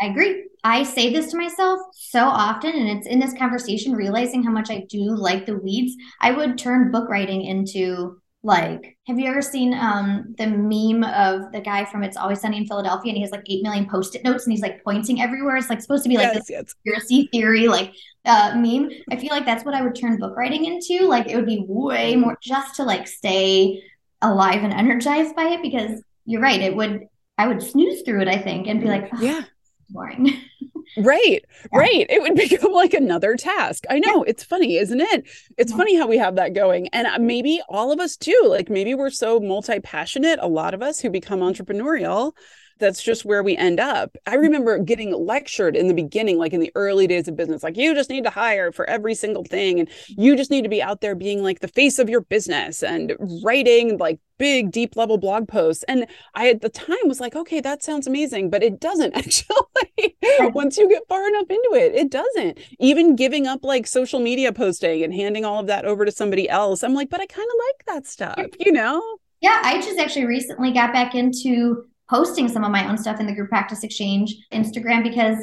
I 0.00 0.06
agree. 0.06 0.46
I 0.64 0.82
say 0.82 1.12
this 1.12 1.30
to 1.30 1.36
myself 1.36 1.80
so 1.92 2.20
often, 2.24 2.74
and 2.74 2.88
it's 2.88 3.06
in 3.06 3.18
this 3.18 3.34
conversation, 3.34 3.92
realizing 3.92 4.42
how 4.42 4.50
much 4.50 4.70
I 4.70 4.86
do 4.88 5.14
like 5.14 5.46
the 5.46 5.56
weeds. 5.56 5.94
I 6.20 6.32
would 6.32 6.58
turn 6.58 6.90
book 6.90 7.08
writing 7.08 7.42
into 7.42 8.20
like, 8.42 8.96
have 9.06 9.18
you 9.18 9.26
ever 9.26 9.42
seen 9.42 9.74
um 9.74 10.34
the 10.38 10.46
meme 10.46 11.04
of 11.04 11.52
the 11.52 11.60
guy 11.60 11.84
from 11.84 12.02
It's 12.02 12.16
Always 12.16 12.40
Sunny 12.40 12.56
in 12.56 12.66
Philadelphia, 12.66 13.10
and 13.10 13.16
he 13.16 13.22
has 13.22 13.30
like 13.30 13.44
eight 13.46 13.62
million 13.62 13.86
post-it 13.88 14.24
notes, 14.24 14.46
and 14.46 14.52
he's 14.52 14.62
like 14.62 14.82
pointing 14.82 15.20
everywhere. 15.20 15.56
It's 15.56 15.68
like 15.68 15.82
supposed 15.82 16.04
to 16.04 16.08
be 16.08 16.16
like 16.16 16.32
yes, 16.32 16.36
this 16.36 16.50
yes. 16.50 16.72
conspiracy 16.72 17.28
theory, 17.32 17.68
like 17.68 17.92
uh 18.24 18.54
meme. 18.56 18.90
I 19.10 19.16
feel 19.16 19.30
like 19.30 19.44
that's 19.44 19.64
what 19.64 19.74
I 19.74 19.82
would 19.82 19.94
turn 19.94 20.18
book 20.18 20.36
writing 20.36 20.64
into. 20.64 21.06
Like, 21.06 21.28
it 21.28 21.36
would 21.36 21.46
be 21.46 21.64
way 21.68 22.16
more 22.16 22.38
just 22.42 22.76
to 22.76 22.84
like 22.84 23.06
stay 23.06 23.82
alive 24.22 24.62
and 24.62 24.72
energized 24.72 25.36
by 25.36 25.48
it, 25.48 25.62
because 25.62 26.02
you're 26.24 26.40
right. 26.40 26.60
It 26.62 26.74
would 26.74 27.06
I 27.36 27.46
would 27.48 27.62
snooze 27.62 28.02
through 28.02 28.22
it, 28.22 28.28
I 28.28 28.38
think, 28.38 28.66
and 28.66 28.80
be 28.80 28.86
like, 28.86 29.10
yeah 29.20 29.42
boring. 29.90 30.26
right, 30.96 31.44
yeah. 31.44 31.78
right. 31.78 32.06
It 32.08 32.22
would 32.22 32.34
become 32.48 32.72
like 32.72 32.94
another 32.94 33.36
task. 33.36 33.84
I 33.90 33.98
know 33.98 34.22
it's 34.22 34.44
funny, 34.44 34.76
isn't 34.76 35.00
it? 35.00 35.28
It's 35.56 35.72
yeah. 35.72 35.76
funny 35.76 35.96
how 35.96 36.06
we 36.06 36.18
have 36.18 36.36
that 36.36 36.54
going. 36.54 36.88
And 36.88 37.06
uh, 37.06 37.18
maybe 37.18 37.60
all 37.68 37.92
of 37.92 38.00
us 38.00 38.16
too. 38.16 38.40
Like 38.46 38.70
maybe 38.70 38.94
we're 38.94 39.10
so 39.10 39.40
multi 39.40 39.80
passionate, 39.80 40.38
a 40.40 40.48
lot 40.48 40.74
of 40.74 40.82
us 40.82 41.00
who 41.00 41.10
become 41.10 41.40
entrepreneurial 41.40 42.32
that's 42.80 43.02
just 43.02 43.24
where 43.24 43.42
we 43.42 43.56
end 43.56 43.78
up. 43.78 44.16
I 44.26 44.36
mm. 44.36 44.40
remember 44.40 44.78
getting 44.78 45.12
lectured 45.12 45.76
in 45.76 45.88
the 45.88 45.94
beginning, 45.94 46.38
like 46.38 46.52
in 46.52 46.60
the 46.60 46.72
early 46.74 47.06
days 47.06 47.28
of 47.28 47.36
business, 47.36 47.62
like 47.62 47.76
you 47.76 47.94
just 47.94 48.10
need 48.10 48.24
to 48.24 48.30
hire 48.30 48.72
for 48.72 48.88
every 48.88 49.14
single 49.14 49.44
thing. 49.44 49.78
And 49.78 49.88
you 50.08 50.36
just 50.36 50.50
need 50.50 50.62
to 50.62 50.68
be 50.68 50.82
out 50.82 51.00
there 51.00 51.14
being 51.14 51.42
like 51.42 51.60
the 51.60 51.68
face 51.68 51.98
of 51.98 52.10
your 52.10 52.22
business 52.22 52.82
and 52.82 53.14
writing 53.44 53.98
like 53.98 54.18
big, 54.38 54.72
deep 54.72 54.96
level 54.96 55.18
blog 55.18 55.46
posts. 55.46 55.84
And 55.84 56.06
I 56.34 56.48
at 56.48 56.62
the 56.62 56.70
time 56.70 56.96
was 57.04 57.20
like, 57.20 57.36
okay, 57.36 57.60
that 57.60 57.82
sounds 57.82 58.06
amazing, 58.06 58.50
but 58.50 58.62
it 58.62 58.80
doesn't 58.80 59.14
actually. 59.16 60.16
Once 60.52 60.78
you 60.78 60.88
get 60.88 61.06
far 61.08 61.28
enough 61.28 61.50
into 61.50 61.70
it, 61.74 61.94
it 61.94 62.10
doesn't. 62.10 62.58
Even 62.78 63.14
giving 63.14 63.46
up 63.46 63.62
like 63.62 63.86
social 63.86 64.18
media 64.18 64.52
posting 64.52 65.04
and 65.04 65.14
handing 65.14 65.44
all 65.44 65.60
of 65.60 65.66
that 65.66 65.84
over 65.84 66.04
to 66.04 66.10
somebody 66.10 66.48
else, 66.48 66.82
I'm 66.82 66.94
like, 66.94 67.10
but 67.10 67.20
I 67.20 67.26
kind 67.26 67.48
of 67.48 67.60
like 67.66 67.84
that 67.86 68.06
stuff, 68.06 68.46
you 68.58 68.72
know? 68.72 69.02
Yeah, 69.40 69.60
I 69.62 69.80
just 69.80 69.98
actually 69.98 70.26
recently 70.26 70.72
got 70.72 70.92
back 70.92 71.14
into 71.14 71.86
posting 72.10 72.48
some 72.48 72.64
of 72.64 72.72
my 72.72 72.88
own 72.88 72.98
stuff 72.98 73.20
in 73.20 73.26
the 73.26 73.34
group 73.34 73.48
practice 73.48 73.84
exchange 73.84 74.36
Instagram 74.52 75.02
because 75.02 75.38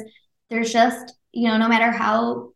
there's 0.50 0.72
just, 0.72 1.14
you 1.32 1.48
know, 1.48 1.56
no 1.56 1.66
matter 1.66 1.90
how 1.90 2.52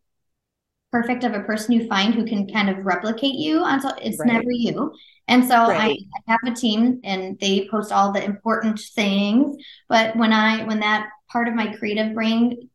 perfect 0.93 1.25
of 1.25 1.33
a 1.33 1.41
person 1.41 1.73
you 1.73 1.89
find 1.89 2.15
who 2.15 2.25
can 2.25 2.47
kind 2.47 2.69
of 2.69 2.85
replicate 2.85 3.35
you 3.35 3.61
on 3.61 3.81
so 3.81 3.89
it's 4.01 4.19
right. 4.19 4.31
never 4.31 4.51
you. 4.51 4.93
And 5.27 5.43
so 5.43 5.57
right. 5.69 5.99
I, 6.27 6.31
I 6.31 6.33
have 6.33 6.53
a 6.53 6.55
team 6.55 7.01
and 7.03 7.39
they 7.41 7.67
post 7.71 7.91
all 7.91 8.13
the 8.13 8.23
important 8.23 8.79
things. 8.79 9.57
But 9.89 10.15
when 10.17 10.33
I 10.33 10.65
when 10.65 10.81
that 10.81 11.09
part 11.31 11.49
of 11.49 11.55
my 11.55 11.75
creative 11.77 12.13
brain 12.15 12.69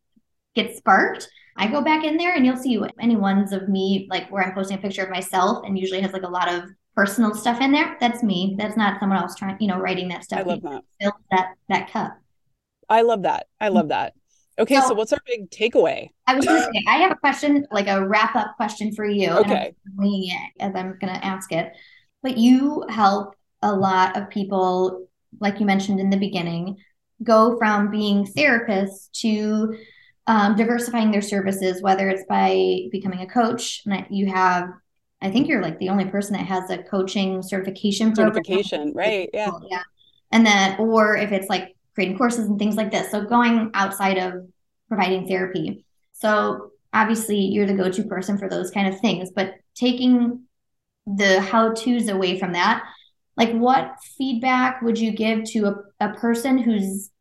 gets 0.56 0.80
sparked, 0.80 1.30
I 1.56 1.67
go 1.67 1.82
back 1.82 2.04
in 2.04 2.17
there 2.17 2.36
and 2.36 2.45
you'll 2.45 2.58
see 2.58 2.82
any 3.00 3.15
ones 3.15 3.52
of 3.52 3.69
me, 3.69 4.08
like 4.10 4.32
where 4.32 4.43
I'm 4.43 4.54
posting 4.54 4.78
a 4.78 4.82
picture 4.82 5.04
of 5.04 5.12
myself 5.12 5.63
and 5.65 5.78
usually 5.78 6.02
has 6.02 6.13
like 6.13 6.23
a 6.23 6.28
lot 6.28 6.52
of 6.52 6.63
personal 6.97 7.36
stuff 7.36 7.62
in 7.62 7.71
there. 7.71 7.95
That's 7.99 8.23
me. 8.23 8.55
That's 8.57 8.75
not 8.75 8.99
someone 8.99 9.19
else 9.19 9.36
trying, 9.36 9.57
you 9.60 9.67
know, 9.67 9.77
writing 9.77 10.07
that 10.07 10.23
stuff. 10.23 10.39
I 10.39 10.43
love 10.43 10.63
that. 10.63 10.83
Fill 10.99 11.13
that 11.29 11.53
that 11.69 11.91
cup. 11.91 12.17
I 12.89 13.03
love 13.03 13.21
that. 13.21 13.45
I 13.62 13.67
love 13.67 13.89
that. 13.89 14.13
Okay, 14.60 14.75
so, 14.75 14.88
so 14.88 14.93
what's 14.95 15.13
our 15.13 15.19
big 15.27 15.51
takeaway? 15.51 16.10
I 16.25 16.33
was 16.33 16.43
going 16.43 16.60
to 16.60 16.65
say, 16.65 16.83
I 16.88 16.95
have 16.95 17.12
a 17.12 17.15
question, 17.15 17.67
like 17.69 17.88
a 17.88 18.03
wrap 18.03 18.36
up 18.36 18.55
question 18.57 18.91
for 18.91 19.05
you. 19.05 19.29
Okay. 19.29 19.75
winging 19.95 20.31
it 20.31 20.63
as 20.63 20.73
I'm 20.75 20.97
going 20.99 21.13
to 21.13 21.23
ask 21.23 21.51
it. 21.51 21.71
But 22.23 22.39
you 22.39 22.83
help 22.89 23.36
a 23.62 23.71
lot 23.71 24.17
of 24.17 24.31
people, 24.31 25.07
like 25.39 25.60
you 25.60 25.67
mentioned 25.67 25.99
in 25.99 26.10
the 26.10 26.17
beginning, 26.17 26.77
go 27.21 27.60
from 27.60 27.91
being 27.91 28.25
therapists 28.25 29.12
to 29.21 29.77
um, 30.25 30.55
diversifying 30.55 31.12
their 31.12 31.21
services, 31.21 31.83
whether 31.83 32.10
it's 32.10 32.25
by 32.27 32.88
becoming 32.91 33.19
a 33.19 33.27
coach. 33.27 33.83
And 33.86 34.07
you 34.10 34.25
have, 34.31 34.69
I 35.21 35.32
think 35.32 35.47
you're 35.47 35.62
like 35.62 35.80
the 35.80 35.89
only 35.89 36.06
person 36.06 36.34
that 36.34 36.45
has 36.45 36.69
a 36.69 36.84
coaching 36.84 37.41
certification 37.41 38.15
certification, 38.15 38.93
right? 38.93 39.30
Yeah, 39.34 39.51
yeah. 39.69 39.84
And 40.32 40.45
then, 40.45 40.80
or 40.80 41.15
if 41.15 41.32
it's 41.32 41.49
like 41.49 41.75
creating 41.95 42.17
courses 42.17 42.47
and 42.47 42.60
things 42.60 42.75
like 42.75 42.91
this, 42.91 43.10
so 43.12 43.25
going 43.25 43.71
outside 43.73 44.17
of 44.17 44.47
providing 44.88 45.27
therapy. 45.27 45.86
So 46.13 46.71
obviously, 46.93 47.39
you're 47.39 47.65
the 47.65 47.73
go-to 47.73 48.03
person 48.03 48.38
for 48.38 48.47
those 48.49 48.71
kind 48.71 48.88
of 48.93 48.99
things, 48.99 49.32
but 49.36 49.56
taking 49.75 50.43
the 51.06 51.39
how-tos 51.39 52.10
away 52.10 52.38
from 52.38 52.51
that 52.51 52.84
like 53.38 53.51
what 53.51 53.95
feedback 54.17 54.82
would 54.82 54.99
you 54.99 55.12
give 55.12 55.43
to 55.45 55.65
a, 55.67 55.75
a 56.06 56.13
person 56.15 56.58
who's 56.58 57.12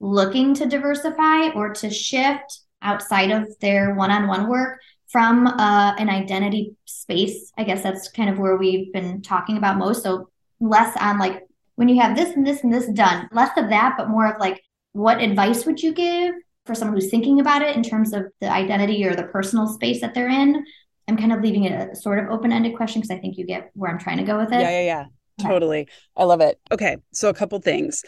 looking 0.00 0.54
to 0.54 0.66
diversify 0.66 1.50
or 1.50 1.72
to 1.74 1.90
shift 1.90 2.60
outside 2.82 3.30
of 3.30 3.46
their 3.60 3.94
one-on-one 3.94 4.48
work 4.48 4.80
from 5.16 5.46
uh, 5.46 5.94
an 5.96 6.10
identity 6.10 6.76
space 6.84 7.50
i 7.56 7.64
guess 7.64 7.82
that's 7.82 8.10
kind 8.10 8.28
of 8.28 8.38
where 8.38 8.56
we've 8.56 8.92
been 8.92 9.22
talking 9.22 9.56
about 9.56 9.78
most 9.78 10.02
so 10.02 10.28
less 10.60 10.94
on 11.00 11.18
like 11.18 11.42
when 11.76 11.88
you 11.88 11.98
have 11.98 12.14
this 12.14 12.36
and 12.36 12.46
this 12.46 12.62
and 12.62 12.70
this 12.70 12.86
done 12.88 13.26
less 13.32 13.56
of 13.56 13.70
that 13.70 13.94
but 13.96 14.10
more 14.10 14.30
of 14.30 14.38
like 14.38 14.62
what 14.92 15.22
advice 15.22 15.64
would 15.64 15.82
you 15.82 15.94
give 15.94 16.34
for 16.66 16.74
someone 16.74 16.94
who's 16.94 17.10
thinking 17.10 17.40
about 17.40 17.62
it 17.62 17.74
in 17.74 17.82
terms 17.82 18.12
of 18.12 18.26
the 18.42 18.52
identity 18.52 19.06
or 19.06 19.14
the 19.16 19.22
personal 19.22 19.66
space 19.66 20.02
that 20.02 20.12
they're 20.12 20.28
in 20.28 20.62
i'm 21.08 21.16
kind 21.16 21.32
of 21.32 21.40
leaving 21.40 21.64
it 21.64 21.72
a 21.72 21.96
sort 21.96 22.18
of 22.18 22.28
open-ended 22.28 22.76
question 22.76 23.00
because 23.00 23.16
i 23.16 23.18
think 23.18 23.38
you 23.38 23.46
get 23.46 23.70
where 23.72 23.90
i'm 23.90 23.98
trying 23.98 24.18
to 24.18 24.24
go 24.24 24.36
with 24.36 24.52
it 24.52 24.60
yeah 24.60 24.82
yeah 24.82 24.82
yeah 24.82 25.04
Totally. 25.38 25.88
I 26.16 26.24
love 26.24 26.40
it. 26.40 26.58
Okay. 26.72 26.96
So, 27.12 27.28
a 27.28 27.34
couple 27.34 27.60
things. 27.60 28.02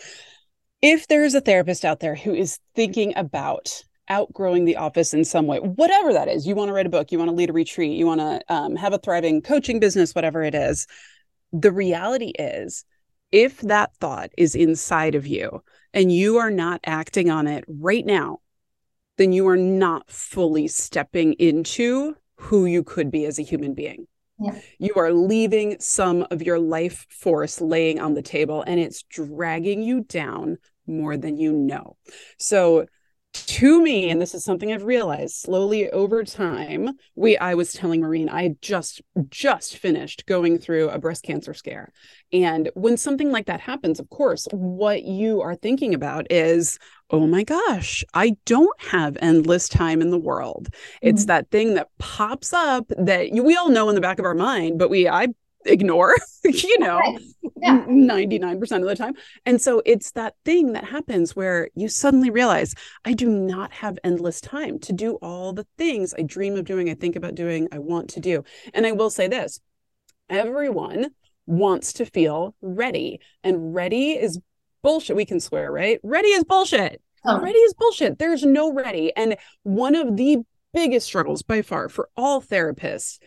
If 0.81 1.09
there's 1.09 1.35
a 1.35 1.41
therapist 1.41 1.85
out 1.85 2.01
there 2.01 2.15
who 2.15 2.35
is 2.35 2.59
thinking 2.75 3.13
about 3.17 3.85
outgrowing 4.09 4.65
the 4.65 4.77
office 4.77 5.15
in 5.15 5.25
some 5.25 5.47
way, 5.47 5.59
whatever 5.59 6.13
that 6.13 6.29
is, 6.29 6.47
you 6.47 6.55
want 6.55 6.69
to 6.69 6.73
write 6.73 6.87
a 6.87 6.91
book, 6.91 7.13
you 7.13 7.19
want 7.19 7.31
to 7.31 7.35
lead 7.35 7.51
a 7.51 7.53
retreat, 7.53 7.97
you 7.97 8.07
want 8.07 8.21
to 8.21 8.41
um, 8.49 8.77
have 8.77 8.93
a 8.93 8.99
thriving 8.99 9.43
coaching 9.43 9.81
business, 9.81 10.15
whatever 10.15 10.43
it 10.43 10.55
is, 10.55 10.87
the 11.53 11.73
reality 11.73 12.33
is 12.39 12.85
if 13.33 13.61
that 13.61 13.95
thought 13.97 14.31
is 14.37 14.55
inside 14.55 15.15
of 15.15 15.27
you 15.27 15.63
and 15.93 16.13
you 16.13 16.39
are 16.39 16.51
not 16.51 16.81
acting 16.85 17.31
on 17.31 17.47
it 17.47 17.65
right 17.69 18.05
now, 18.05 18.39
then 19.17 19.33
you 19.33 19.49
are 19.49 19.57
not 19.57 20.11
fully 20.11 20.69
stepping 20.69 21.35
into 21.35 22.15
who 22.37 22.67
you 22.67 22.85
could 22.85 23.11
be 23.11 23.27
as 23.27 23.39
a 23.39 23.43
human 23.43 23.75
being. 23.75 24.07
Yeah. 24.39 24.59
You 24.79 24.95
are 24.95 25.13
leaving 25.13 25.77
some 25.81 26.27
of 26.31 26.43
your 26.43 26.61
life 26.61 27.07
force 27.11 27.61
laying 27.61 27.99
on 27.99 28.15
the 28.15 28.23
table 28.23 28.63
and 28.63 28.79
it's 28.79 29.03
dragging 29.03 29.83
you 29.83 30.05
down 30.05 30.59
more 30.87 31.17
than 31.17 31.37
you 31.37 31.53
know. 31.53 31.97
So 32.39 32.87
to 33.47 33.83
me 33.83 34.11
and 34.11 34.21
this 34.21 34.35
is 34.35 34.45
something 34.45 34.73
i've 34.73 34.85
realized 34.85 35.35
slowly 35.35 35.91
over 35.91 36.25
time 36.25 36.91
we 37.15 37.37
i 37.39 37.55
was 37.55 37.73
telling 37.73 38.01
Maureen 38.01 38.29
i 38.29 38.55
just 38.61 39.01
just 39.31 39.77
finished 39.77 40.27
going 40.27 40.59
through 40.59 40.89
a 40.91 40.99
breast 40.99 41.23
cancer 41.23 41.55
scare 41.55 41.93
and 42.33 42.71
when 42.75 42.97
something 42.97 43.31
like 43.31 43.47
that 43.47 43.61
happens 43.61 44.01
of 44.01 44.09
course 44.11 44.47
what 44.53 45.03
you 45.03 45.41
are 45.41 45.55
thinking 45.55 45.95
about 45.95 46.31
is 46.31 46.79
oh 47.11 47.27
my 47.27 47.45
gosh 47.45 48.05
i 48.15 48.37
don't 48.45 48.81
have 48.81 49.17
endless 49.21 49.69
time 49.69 50.01
in 50.01 50.11
the 50.11 50.19
world 50.19 50.69
mm-hmm. 50.71 51.09
it's 51.09 51.27
that 51.27 51.51
thing 51.51 51.75
that 51.75 51.89
pops 51.99 52.53
up 52.53 52.87
that 52.99 53.31
we 53.33 53.57
all 53.57 53.69
know 53.69 53.89
in 53.89 53.95
the 53.95 54.01
back 54.01 54.19
of 54.19 54.25
our 54.25 54.35
mind 54.35 54.79
but 54.79 54.91
we 54.91 55.09
i 55.09 55.27
ignore, 55.65 56.15
you 56.45 56.79
know, 56.79 57.01
yeah. 57.57 57.85
99% 57.87 58.63
of 58.63 58.83
the 58.89 58.97
time. 58.97 59.15
And 59.45 59.61
so 59.61 59.83
it's 59.85 60.13
that 60.13 60.35
thing 60.45 60.73
that 60.73 60.85
happens 60.85 61.35
where 61.35 61.69
you 61.75 61.89
suddenly 61.89 62.31
realize 62.31 62.75
I 63.05 63.13
do 63.13 63.29
not 63.29 63.73
have 63.73 63.99
endless 64.05 64.41
time 64.41 64.79
to 64.81 64.93
do 64.93 65.15
all 65.17 65.53
the 65.53 65.67
things 65.77 66.15
I 66.17 66.23
dream 66.23 66.57
of 66.57 66.65
doing, 66.65 66.89
I 66.91 66.95
think 66.95 67.17
about 67.17 67.35
doing, 67.35 67.69
I 67.73 67.79
want 67.79 68.11
to 68.11 68.21
do. 68.21 68.45
And 68.75 68.87
I 68.87 68.93
will 68.93 69.11
say 69.11 69.29
this 69.29 69.61
everyone 70.31 71.07
wants 71.47 71.95
to 71.95 72.05
feel 72.05 72.55
ready, 72.61 73.21
and 73.43 73.75
ready 73.75 74.13
is 74.13 74.39
bullshit. 74.83 75.17
We 75.17 75.25
can 75.25 75.41
swear, 75.41 75.73
right? 75.73 75.99
Ready 76.03 76.29
is 76.29 76.45
bullshit. 76.45 77.01
Oh. 77.25 77.41
Ready 77.41 77.59
is 77.59 77.75
bullshit. 77.75 78.19
There's 78.19 78.45
no 78.45 78.73
ready. 78.73 79.15
And 79.17 79.37
one 79.63 79.95
of 79.95 80.17
the 80.17 80.39
biggest 80.73 81.07
struggles 81.07 81.43
by 81.43 81.63
far 81.63 81.89
for 81.89 82.11
all 82.17 82.41
therapists, 82.43 83.19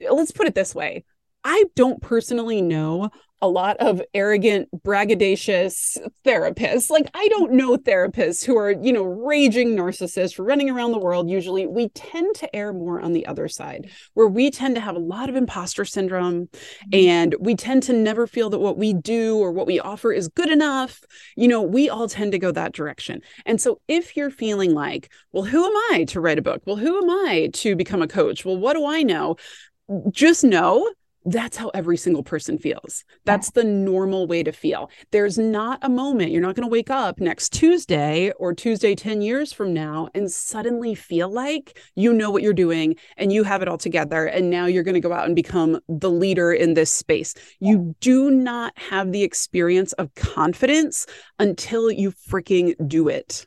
let's 0.00 0.30
put 0.30 0.46
it 0.46 0.54
this 0.54 0.74
way 0.74 1.04
I 1.44 1.64
don't 1.74 2.00
personally 2.02 2.60
know 2.60 3.10
a 3.40 3.48
lot 3.48 3.76
of 3.78 4.02
arrogant, 4.14 4.68
braggadocious 4.84 5.96
therapists. 6.24 6.90
Like, 6.90 7.08
I 7.14 7.28
don't 7.28 7.52
know 7.52 7.76
therapists 7.76 8.44
who 8.44 8.56
are, 8.56 8.72
you 8.72 8.92
know, 8.92 9.04
raging 9.04 9.76
narcissists 9.76 10.44
running 10.44 10.70
around 10.70 10.92
the 10.92 10.98
world. 10.98 11.30
Usually, 11.30 11.66
we 11.66 11.88
tend 11.90 12.34
to 12.36 12.56
err 12.56 12.72
more 12.72 13.00
on 13.00 13.12
the 13.12 13.26
other 13.26 13.48
side, 13.48 13.90
where 14.14 14.26
we 14.26 14.50
tend 14.50 14.74
to 14.74 14.80
have 14.80 14.96
a 14.96 15.00
lot 15.00 15.28
of 15.28 15.36
imposter 15.36 15.84
syndrome 15.84 16.46
mm-hmm. 16.46 16.88
and 16.92 17.36
we 17.38 17.54
tend 17.54 17.84
to 17.84 17.92
never 17.92 18.26
feel 18.26 18.50
that 18.50 18.58
what 18.58 18.76
we 18.76 18.92
do 18.92 19.38
or 19.38 19.52
what 19.52 19.66
we 19.66 19.78
offer 19.78 20.12
is 20.12 20.28
good 20.28 20.50
enough. 20.50 21.00
You 21.36 21.48
know, 21.48 21.62
we 21.62 21.88
all 21.88 22.08
tend 22.08 22.32
to 22.32 22.38
go 22.38 22.50
that 22.50 22.72
direction. 22.72 23.20
And 23.46 23.60
so, 23.60 23.80
if 23.86 24.16
you're 24.16 24.30
feeling 24.30 24.74
like, 24.74 25.12
well, 25.30 25.44
who 25.44 25.64
am 25.64 25.76
I 25.92 26.04
to 26.08 26.20
write 26.20 26.38
a 26.38 26.42
book? 26.42 26.62
Well, 26.66 26.76
who 26.76 27.02
am 27.02 27.10
I 27.28 27.50
to 27.54 27.76
become 27.76 28.02
a 28.02 28.08
coach? 28.08 28.44
Well, 28.44 28.56
what 28.56 28.74
do 28.74 28.84
I 28.84 29.02
know? 29.02 29.36
Just 30.10 30.44
know 30.44 30.90
that's 31.32 31.56
how 31.56 31.68
every 31.74 31.96
single 31.96 32.22
person 32.22 32.58
feels. 32.58 33.04
That's 33.24 33.50
the 33.50 33.64
normal 33.64 34.26
way 34.26 34.42
to 34.42 34.52
feel. 34.52 34.90
There's 35.10 35.38
not 35.38 35.78
a 35.82 35.88
moment, 35.88 36.32
you're 36.32 36.42
not 36.42 36.54
going 36.54 36.66
to 36.66 36.72
wake 36.72 36.90
up 36.90 37.20
next 37.20 37.52
Tuesday 37.52 38.32
or 38.38 38.54
Tuesday 38.54 38.94
10 38.94 39.20
years 39.20 39.52
from 39.52 39.74
now 39.74 40.08
and 40.14 40.30
suddenly 40.30 40.94
feel 40.94 41.28
like 41.28 41.78
you 41.94 42.12
know 42.12 42.30
what 42.30 42.42
you're 42.42 42.52
doing 42.52 42.96
and 43.16 43.32
you 43.32 43.44
have 43.44 43.62
it 43.62 43.68
all 43.68 43.78
together. 43.78 44.26
And 44.26 44.50
now 44.50 44.66
you're 44.66 44.82
going 44.82 44.94
to 44.94 45.00
go 45.00 45.12
out 45.12 45.26
and 45.26 45.36
become 45.36 45.80
the 45.88 46.10
leader 46.10 46.52
in 46.52 46.74
this 46.74 46.92
space. 46.92 47.34
You 47.60 47.94
do 48.00 48.30
not 48.30 48.72
have 48.76 49.12
the 49.12 49.22
experience 49.22 49.92
of 49.94 50.14
confidence 50.14 51.06
until 51.38 51.90
you 51.90 52.12
freaking 52.12 52.74
do 52.88 53.08
it. 53.08 53.46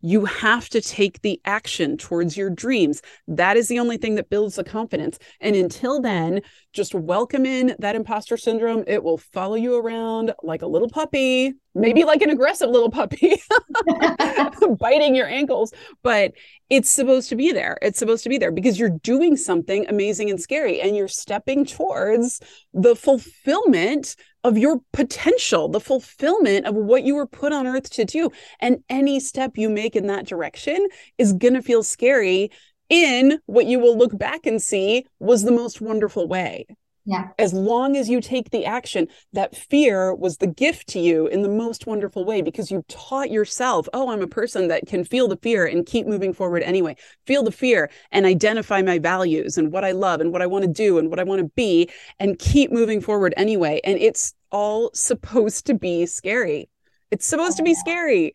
You 0.00 0.24
have 0.24 0.68
to 0.70 0.80
take 0.80 1.22
the 1.22 1.40
action 1.44 1.96
towards 1.96 2.36
your 2.36 2.50
dreams. 2.50 3.02
That 3.28 3.56
is 3.56 3.68
the 3.68 3.78
only 3.78 3.96
thing 3.96 4.14
that 4.16 4.30
builds 4.30 4.56
the 4.56 4.64
confidence. 4.64 5.18
And 5.40 5.56
until 5.56 6.00
then, 6.00 6.42
just 6.72 6.94
welcome 6.94 7.46
in 7.46 7.76
that 7.78 7.96
imposter 7.96 8.36
syndrome. 8.36 8.84
It 8.86 9.02
will 9.02 9.18
follow 9.18 9.54
you 9.54 9.76
around 9.76 10.32
like 10.42 10.62
a 10.62 10.66
little 10.66 10.88
puppy, 10.88 11.54
maybe 11.74 12.04
like 12.04 12.22
an 12.22 12.30
aggressive 12.30 12.70
little 12.70 12.90
puppy, 12.90 13.40
biting 14.78 15.14
your 15.14 15.28
ankles. 15.28 15.72
But 16.02 16.32
it's 16.70 16.90
supposed 16.90 17.28
to 17.28 17.36
be 17.36 17.52
there. 17.52 17.78
It's 17.82 17.98
supposed 17.98 18.24
to 18.24 18.28
be 18.28 18.38
there 18.38 18.50
because 18.50 18.78
you're 18.78 18.98
doing 19.02 19.36
something 19.36 19.86
amazing 19.88 20.30
and 20.30 20.40
scary 20.40 20.80
and 20.80 20.96
you're 20.96 21.08
stepping 21.08 21.64
towards 21.64 22.40
the 22.72 22.96
fulfillment 22.96 24.16
of 24.44 24.58
your 24.58 24.80
potential, 24.92 25.68
the 25.68 25.80
fulfillment 25.80 26.66
of 26.66 26.74
what 26.74 27.02
you 27.02 27.14
were 27.14 27.26
put 27.26 27.52
on 27.52 27.66
earth 27.66 27.90
to 27.90 28.04
do. 28.04 28.30
And 28.60 28.84
any 28.88 29.18
step 29.18 29.52
you 29.56 29.68
make 29.70 29.96
in 29.96 30.06
that 30.06 30.26
direction 30.26 30.86
is 31.18 31.32
going 31.32 31.54
to 31.54 31.62
feel 31.62 31.82
scary 31.82 32.50
in 32.90 33.40
what 33.46 33.66
you 33.66 33.80
will 33.80 33.96
look 33.96 34.16
back 34.16 34.46
and 34.46 34.62
see 34.62 35.06
was 35.18 35.42
the 35.42 35.50
most 35.50 35.80
wonderful 35.80 36.28
way. 36.28 36.66
Yeah. 37.06 37.28
As 37.38 37.52
long 37.52 37.96
as 37.96 38.08
you 38.08 38.20
take 38.22 38.50
the 38.50 38.64
action, 38.64 39.08
that 39.34 39.54
fear 39.54 40.14
was 40.14 40.38
the 40.38 40.46
gift 40.46 40.88
to 40.88 40.98
you 40.98 41.26
in 41.26 41.42
the 41.42 41.48
most 41.50 41.86
wonderful 41.86 42.24
way 42.24 42.40
because 42.40 42.70
you 42.70 42.82
taught 42.88 43.30
yourself, 43.30 43.86
oh, 43.92 44.10
I'm 44.10 44.22
a 44.22 44.26
person 44.26 44.68
that 44.68 44.86
can 44.86 45.04
feel 45.04 45.28
the 45.28 45.36
fear 45.36 45.66
and 45.66 45.84
keep 45.84 46.06
moving 46.06 46.32
forward 46.32 46.62
anyway. 46.62 46.96
Feel 47.26 47.42
the 47.42 47.52
fear 47.52 47.90
and 48.10 48.24
identify 48.24 48.80
my 48.80 48.98
values 48.98 49.58
and 49.58 49.70
what 49.70 49.84
I 49.84 49.92
love 49.92 50.22
and 50.22 50.32
what 50.32 50.40
I 50.40 50.46
want 50.46 50.64
to 50.64 50.70
do 50.70 50.96
and 50.96 51.10
what 51.10 51.20
I 51.20 51.24
want 51.24 51.40
to 51.42 51.50
be 51.54 51.90
and 52.18 52.38
keep 52.38 52.72
moving 52.72 53.02
forward 53.02 53.34
anyway. 53.36 53.80
And 53.84 53.98
it's 53.98 54.32
all 54.50 54.90
supposed 54.94 55.66
to 55.66 55.74
be 55.74 56.06
scary. 56.06 56.70
It's 57.10 57.26
supposed 57.26 57.58
to 57.58 57.62
be 57.62 57.72
oh, 57.72 57.80
scary. 57.80 58.34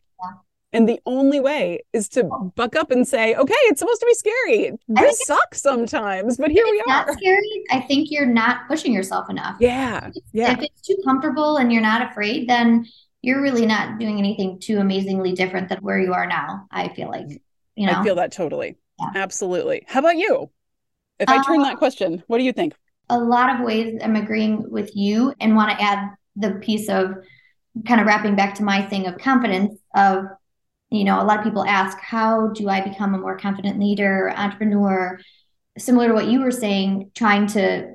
And 0.72 0.88
the 0.88 1.00
only 1.04 1.40
way 1.40 1.80
is 1.92 2.08
to 2.10 2.24
buck 2.54 2.76
up 2.76 2.92
and 2.92 3.06
say, 3.06 3.34
okay, 3.34 3.54
it's 3.64 3.80
supposed 3.80 4.00
to 4.00 4.06
be 4.06 4.14
scary. 4.14 4.72
This 4.88 5.20
sucks 5.26 5.60
sometimes, 5.60 6.36
but 6.36 6.50
here 6.50 6.64
we 6.64 6.82
are. 6.88 7.12
scary. 7.12 7.64
I 7.72 7.80
think 7.80 8.10
you're 8.10 8.26
not 8.26 8.68
pushing 8.68 8.92
yourself 8.92 9.28
enough. 9.28 9.56
Yeah. 9.58 10.10
If 10.14 10.22
yeah. 10.32 10.52
If 10.52 10.60
it's 10.62 10.80
too 10.82 10.96
comfortable 11.04 11.56
and 11.56 11.72
you're 11.72 11.82
not 11.82 12.08
afraid, 12.08 12.48
then 12.48 12.86
you're 13.22 13.42
really 13.42 13.66
not 13.66 13.98
doing 13.98 14.18
anything 14.18 14.60
too 14.60 14.78
amazingly 14.78 15.32
different 15.32 15.68
than 15.68 15.78
where 15.78 15.98
you 15.98 16.12
are 16.12 16.26
now. 16.26 16.66
I 16.70 16.88
feel 16.94 17.08
like, 17.08 17.42
you 17.74 17.86
know, 17.86 17.94
I 17.94 18.04
feel 18.04 18.14
that 18.14 18.30
totally. 18.30 18.76
Yeah. 19.00 19.10
Absolutely. 19.16 19.84
How 19.88 20.00
about 20.00 20.16
you? 20.16 20.50
If 21.18 21.28
I 21.28 21.42
turn 21.44 21.60
uh, 21.60 21.64
that 21.64 21.76
question, 21.78 22.22
what 22.28 22.38
do 22.38 22.44
you 22.44 22.52
think? 22.52 22.74
A 23.10 23.18
lot 23.18 23.54
of 23.54 23.66
ways 23.66 24.00
I'm 24.02 24.16
agreeing 24.16 24.70
with 24.70 24.94
you 24.94 25.34
and 25.40 25.56
want 25.56 25.70
to 25.70 25.82
add 25.82 26.10
the 26.36 26.52
piece 26.52 26.88
of 26.88 27.14
kind 27.86 28.00
of 28.00 28.06
wrapping 28.06 28.36
back 28.36 28.54
to 28.54 28.62
my 28.62 28.82
thing 28.82 29.06
of 29.06 29.18
confidence 29.18 29.78
of 29.94 30.26
you 30.90 31.04
know 31.04 31.20
a 31.20 31.24
lot 31.24 31.38
of 31.38 31.44
people 31.44 31.64
ask 31.64 31.98
how 32.00 32.48
do 32.48 32.68
i 32.68 32.80
become 32.80 33.14
a 33.14 33.18
more 33.18 33.38
confident 33.38 33.78
leader 33.78 34.32
entrepreneur 34.36 35.18
similar 35.78 36.08
to 36.08 36.14
what 36.14 36.26
you 36.26 36.40
were 36.40 36.50
saying 36.50 37.10
trying 37.14 37.46
to 37.46 37.94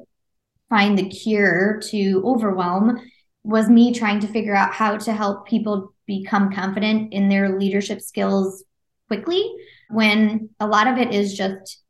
find 0.69 0.97
the 0.97 1.10
cure 1.10 1.79
to 1.81 2.21
overwhelm 2.25 2.99
was 3.43 3.69
me 3.69 3.93
trying 3.93 4.19
to 4.19 4.27
figure 4.27 4.55
out 4.55 4.73
how 4.73 4.97
to 4.97 5.13
help 5.13 5.47
people 5.47 5.93
become 6.08 6.51
confident 6.51 7.13
in 7.13 7.29
their 7.29 7.60
leadership 7.60 8.01
skills 8.01 8.63
quickly 9.08 9.53
when 9.89 10.49
a 10.60 10.67
lot 10.67 10.88
of 10.88 10.97
it 10.97 11.13
is 11.13 11.36
just 11.36 11.81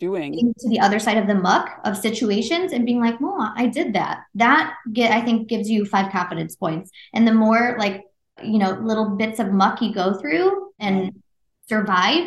doing 0.00 0.54
to 0.58 0.68
the 0.68 0.80
other 0.80 0.98
side 0.98 1.16
of 1.16 1.26
the 1.26 1.34
muck 1.34 1.80
of 1.84 1.96
situations 1.96 2.72
and 2.72 2.86
being 2.86 3.00
like, 3.00 3.16
"Oh, 3.20 3.52
I 3.56 3.66
did 3.66 3.94
that." 3.94 4.20
That 4.34 4.74
get 4.92 5.10
I 5.10 5.20
think 5.20 5.48
gives 5.48 5.68
you 5.68 5.84
five 5.84 6.12
confidence 6.12 6.56
points. 6.56 6.90
And 7.12 7.26
the 7.26 7.34
more 7.34 7.76
like, 7.78 8.02
you 8.42 8.58
know, 8.58 8.72
little 8.72 9.16
bits 9.16 9.38
of 9.38 9.52
muck 9.52 9.80
you 9.82 9.92
go 9.92 10.14
through 10.14 10.72
and 10.78 11.22
survive, 11.68 12.26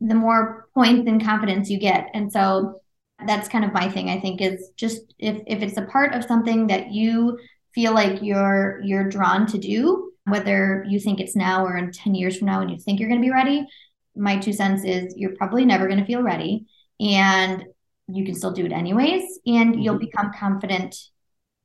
the 0.00 0.14
more 0.14 0.68
points 0.74 1.08
and 1.08 1.22
confidence 1.22 1.70
you 1.70 1.78
get. 1.78 2.08
And 2.14 2.32
so 2.32 2.80
that's 3.26 3.48
kind 3.48 3.64
of 3.64 3.72
my 3.72 3.90
thing 3.90 4.10
I 4.10 4.20
think 4.20 4.40
is 4.40 4.70
just 4.76 5.14
if 5.18 5.42
if 5.46 5.62
it's 5.62 5.76
a 5.76 5.86
part 5.86 6.14
of 6.14 6.24
something 6.24 6.68
that 6.68 6.92
you 6.92 7.38
feel 7.74 7.92
like 7.92 8.22
you're 8.22 8.80
you're 8.84 9.08
drawn 9.08 9.46
to 9.48 9.58
do, 9.58 10.12
whether 10.24 10.84
you 10.88 11.00
think 11.00 11.20
it's 11.20 11.34
now 11.34 11.64
or 11.64 11.76
in 11.76 11.90
10 11.90 12.14
years 12.14 12.36
from 12.36 12.46
now 12.46 12.60
and 12.60 12.70
you 12.70 12.78
think 12.78 13.00
you're 13.00 13.08
going 13.08 13.20
to 13.20 13.26
be 13.26 13.32
ready, 13.32 13.66
my 14.14 14.38
two 14.38 14.52
cents 14.52 14.84
is 14.84 15.14
you're 15.16 15.36
probably 15.36 15.64
never 15.64 15.86
going 15.86 15.98
to 15.98 16.06
feel 16.06 16.22
ready 16.22 16.66
and 17.00 17.64
you 18.06 18.24
can 18.24 18.34
still 18.34 18.52
do 18.52 18.64
it 18.64 18.72
anyways 18.72 19.40
and 19.46 19.82
you'll 19.82 19.94
mm-hmm. 19.94 20.04
become 20.04 20.32
confident 20.38 20.94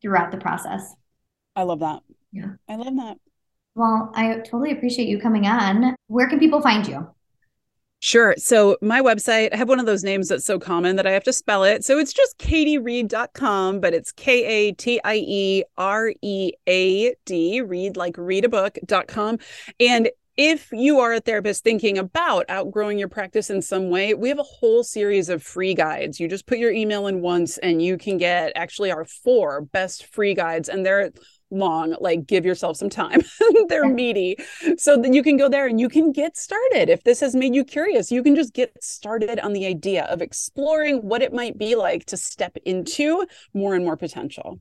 throughout 0.02 0.32
the 0.32 0.38
process. 0.38 0.94
I 1.56 1.64
love 1.64 1.80
that. 1.80 2.02
Yeah. 2.32 2.54
I 2.68 2.76
love 2.76 2.96
that 2.96 3.18
well 3.76 4.12
i 4.16 4.36
totally 4.38 4.72
appreciate 4.72 5.08
you 5.08 5.20
coming 5.20 5.46
on 5.48 5.96
where 6.08 6.28
can 6.28 6.40
people 6.40 6.62
find 6.62 6.88
you 6.88 7.08
Sure. 8.06 8.36
So 8.38 8.76
my 8.82 9.00
website, 9.00 9.54
I 9.54 9.56
have 9.56 9.70
one 9.70 9.80
of 9.80 9.86
those 9.86 10.04
names 10.04 10.28
that's 10.28 10.44
so 10.44 10.60
common 10.60 10.98
that 10.98 11.08
I 11.08 11.12
have 11.12 11.24
to 11.24 11.32
spell 11.32 11.64
it. 11.64 11.86
So 11.86 11.98
it's 11.98 12.12
just 12.12 12.38
katieread.com, 12.38 13.80
but 13.80 13.94
it's 13.94 14.12
K 14.12 14.44
A 14.44 14.72
T 14.74 15.00
I 15.06 15.16
E 15.26 15.64
R 15.78 16.12
E 16.22 16.52
A 16.68 17.16
D, 17.24 17.62
read 17.62 17.96
like 17.96 18.18
read 18.18 18.44
a 18.44 18.50
book.com. 18.50 19.40
And 19.80 20.10
if 20.36 20.70
you 20.74 21.00
are 21.00 21.14
a 21.14 21.22
therapist 21.22 21.64
thinking 21.64 21.98
about 21.98 22.46
outgrowing 22.50 23.00
your 23.00 23.08
practice 23.08 23.50
in 23.50 23.62
some 23.62 23.90
way, 23.90 24.14
we 24.14 24.28
have 24.28 24.40
a 24.40 24.44
whole 24.44 24.84
series 24.84 25.30
of 25.30 25.42
free 25.42 25.74
guides. 25.74 26.20
You 26.20 26.28
just 26.28 26.46
put 26.46 26.58
your 26.58 26.72
email 26.72 27.08
in 27.08 27.22
once 27.22 27.58
and 27.60 27.82
you 27.82 27.98
can 27.98 28.18
get 28.18 28.52
actually 28.56 28.92
our 28.92 29.06
four 29.06 29.62
best 29.62 30.08
free 30.08 30.34
guides, 30.34 30.68
and 30.68 30.86
they're 30.86 31.14
long. 31.54 31.96
Like, 32.00 32.26
give 32.26 32.46
yourself 32.46 32.78
some 32.78 32.90
time. 32.90 33.22
they're 33.68 33.88
meaty. 33.88 34.38
So 34.78 34.98
that 34.98 35.14
you 35.14 35.24
can 35.24 35.38
go 35.38 35.50
there 35.50 35.68
and 35.68 35.80
you 35.80 35.90
can 35.90 36.12
get 36.12 36.38
started. 36.38 36.90
If 36.90 37.04
this 37.04 37.20
has 37.20 37.36
made 37.36 37.56
you 37.56 37.64
curious, 37.64 38.12
you 38.12 38.24
can 38.24 38.36
just 38.36 38.54
get 38.54 38.72
started 38.84 39.40
on 39.40 39.54
the 39.54 39.66
idea 39.66 40.06
of 40.06 40.22
exploring 40.22 41.08
what 41.08 41.22
it 41.22 41.34
might 41.34 41.58
be 41.58 41.76
like 41.76 42.06
to 42.06 42.18
step 42.18 42.58
into 42.66 43.26
more 43.54 43.76
and 43.76 43.86
more 43.86 43.98
potential. 43.98 44.60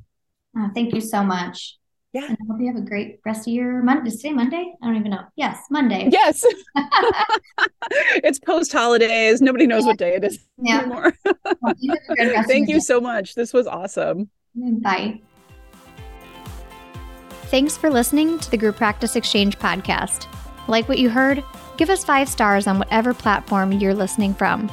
Oh, 0.57 0.71
thank 0.75 0.95
you 0.95 1.01
so 1.01 1.23
much. 1.23 1.79
Yeah. 2.13 2.27
And 2.27 2.37
I 2.43 2.45
hope 2.47 2.61
you 2.61 2.67
have 2.67 2.77
a 2.77 2.87
great 2.87 3.21
rest 3.25 3.49
of 3.49 3.55
your 3.55 3.83
Monday. 3.83 4.09
Is 4.09 4.17
today 4.17 4.35
Monday? 4.35 4.75
I 4.83 4.87
don't 4.87 4.97
even 4.97 5.11
know. 5.11 5.23
Yes, 5.35 5.59
Monday. 5.71 6.11
Yes. 6.13 6.45
it's 7.91 8.39
post 8.39 8.71
holidays. 8.73 9.41
Nobody 9.41 9.67
knows 9.67 9.83
yeah. 9.83 9.87
what 9.89 9.99
day 9.99 10.17
it 10.17 10.25
is 10.25 10.39
yeah. 10.59 10.81
anymore. 10.81 11.15
well, 11.61 11.75
you 11.79 11.97
Thank 12.17 12.69
you 12.69 12.77
day. 12.77 12.81
so 12.81 13.01
much. 13.01 13.35
This 13.35 13.55
was 13.55 13.67
awesome. 13.67 14.29
Bye. 14.55 15.23
Thanks 17.53 17.77
for 17.77 17.91
listening 17.91 18.39
to 18.39 18.51
the 18.51 18.57
Group 18.57 18.77
Practice 18.77 19.15
Exchange 19.15 19.59
podcast. 19.59 20.27
Like 20.69 20.89
what 20.89 20.99
you 20.99 21.11
heard? 21.11 21.45
Give 21.77 21.91
us 21.91 22.03
five 22.03 22.31
stars 22.31 22.67
on 22.67 22.79
whatever 22.79 23.13
platform 23.13 23.73
you're 23.73 23.93
listening 23.93 24.33
from. 24.33 24.73